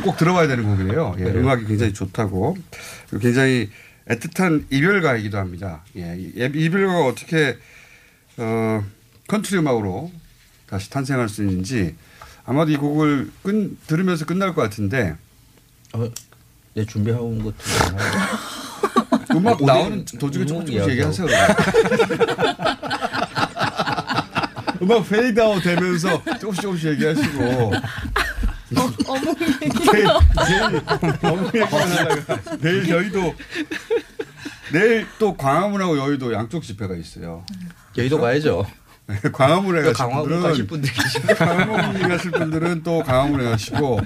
꼭 0.02 0.16
들어봐야 0.16 0.46
되는 0.46 0.64
곡이에요. 0.64 1.16
예, 1.18 1.24
그래요. 1.24 1.40
음악이 1.40 1.66
굉장히 1.66 1.92
좋다고. 1.92 2.56
굉장히 3.20 3.68
애틋한 4.08 4.64
이별가이기도 4.70 5.38
합니다. 5.38 5.82
예, 5.96 6.16
이 6.18 6.32
이별가가 6.36 7.06
어떻게, 7.06 7.58
어, 8.38 8.84
컨트리 9.26 9.58
음악으로 9.58 10.10
다시 10.66 10.88
탄생할 10.90 11.28
수 11.28 11.42
있는지 11.42 11.94
아마도 12.44 12.70
이 12.70 12.76
곡을 12.76 13.30
끈, 13.42 13.76
들으면서 13.86 14.24
끝날 14.24 14.54
것 14.54 14.62
같은데. 14.62 15.14
어, 15.92 16.08
내 16.74 16.84
준비하고 16.84 17.26
온 17.26 17.42
것도 17.42 17.56
음악 19.36 19.62
나오는 19.62 20.04
도중에 20.18 20.46
조금씩 20.46 20.74
이야기하고. 20.74 20.90
얘기하세요. 20.92 21.26
음악 24.80 25.08
페이드아웃 25.08 25.62
되면서 25.62 26.22
조금씩 26.38 26.62
조금씩 26.62 26.90
얘기하시고. 26.92 27.72
어묵 28.76 29.38
내일, 29.38 30.06
내일 30.46 30.82
어묵 31.22 31.54
얘기만 31.54 31.72
하다가 31.72 32.58
내일 32.60 32.86
저희도 32.86 33.34
내일 34.72 35.06
또 35.18 35.36
광화문하고 35.36 35.96
여의도 35.98 36.32
양쪽 36.32 36.62
집회가 36.62 36.94
있어요. 36.94 37.44
여의도 37.96 38.20
가야죠. 38.20 38.66
네, 39.06 39.18
광화문에 39.32 39.82
또 39.84 39.92
가실 39.94 40.06
분들은 40.12 40.42
가실 40.42 40.66
분들. 40.66 40.92
광화문에 41.36 42.08
가실 42.08 42.30
분들은 42.30 42.82
또 42.82 43.02
광화문에 43.02 43.44
가시고 43.44 44.00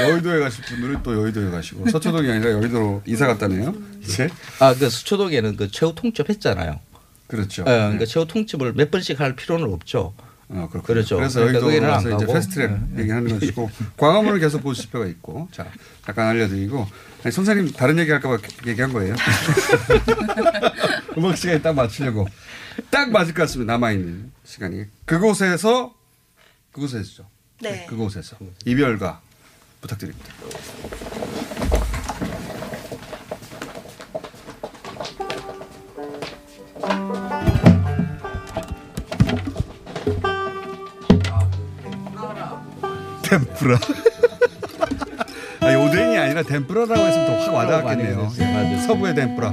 여의도에 0.00 0.40
가실 0.40 0.64
분들은 0.64 1.02
또 1.04 1.14
여의도에 1.22 1.50
가시고 1.50 1.88
서초동이 1.88 2.28
아니라 2.28 2.50
여의도로 2.50 3.02
이사 3.06 3.28
갔다네요. 3.28 3.72
이제 4.02 4.28
아, 4.58 4.74
그 4.74 4.90
서초동에는 4.90 5.54
그 5.54 5.70
최후 5.70 5.94
통첩 5.94 6.28
했잖아요. 6.28 6.80
그렇죠. 7.28 7.62
예, 7.68 7.72
그러니까 7.72 8.04
최후 8.06 8.26
통첩을 8.26 8.72
몇 8.72 8.90
번씩 8.90 9.20
할 9.20 9.36
필요는 9.36 9.72
없죠. 9.72 10.12
어, 10.50 10.68
그렇군요. 10.70 10.82
그렇죠. 10.82 11.16
그래서 11.16 11.40
그러니까 11.44 11.96
안 11.96 12.04
가서 12.04 12.16
이제. 12.16 12.26
패스트트랙 12.26 12.70
예. 12.96 13.00
얘기하는 13.00 13.38
것이고 13.38 13.70
광화문을 13.96 14.40
계속 14.40 14.62
볼 14.62 14.74
집회가 14.74 15.06
있고 15.06 15.48
자 15.52 15.66
잠깐 16.04 16.28
알려드리고 16.28 16.86
아니, 17.24 17.32
선생님 17.32 17.72
다른 17.72 17.98
얘기 17.98 18.10
할까봐 18.10 18.38
얘기한 18.66 18.92
거예요. 18.92 19.14
음악 21.18 21.36
시간에 21.36 21.60
딱 21.60 21.74
맞추려고 21.74 22.26
딱 22.90 23.10
맞을 23.10 23.34
것 23.34 23.42
같습니다. 23.42 23.72
남아 23.74 23.92
있는 23.92 24.30
시간이 24.44 24.84
그곳에서 25.04 25.94
그곳에서죠. 26.72 27.26
네. 27.60 27.86
그곳에서 27.86 28.36
이별가 28.64 29.20
부탁드립니다. 29.80 30.32
덴프라. 43.28 43.78
아니, 45.60 45.76
오뎅이 45.76 46.16
아니라 46.16 46.42
덴프라라고 46.42 47.00
했으면 47.06 47.26
더 47.26 47.38
확 47.38 47.54
와닿았겠네요. 47.54 48.32
예, 48.38 48.76
서부의 48.86 49.14
덴프라. 49.14 49.50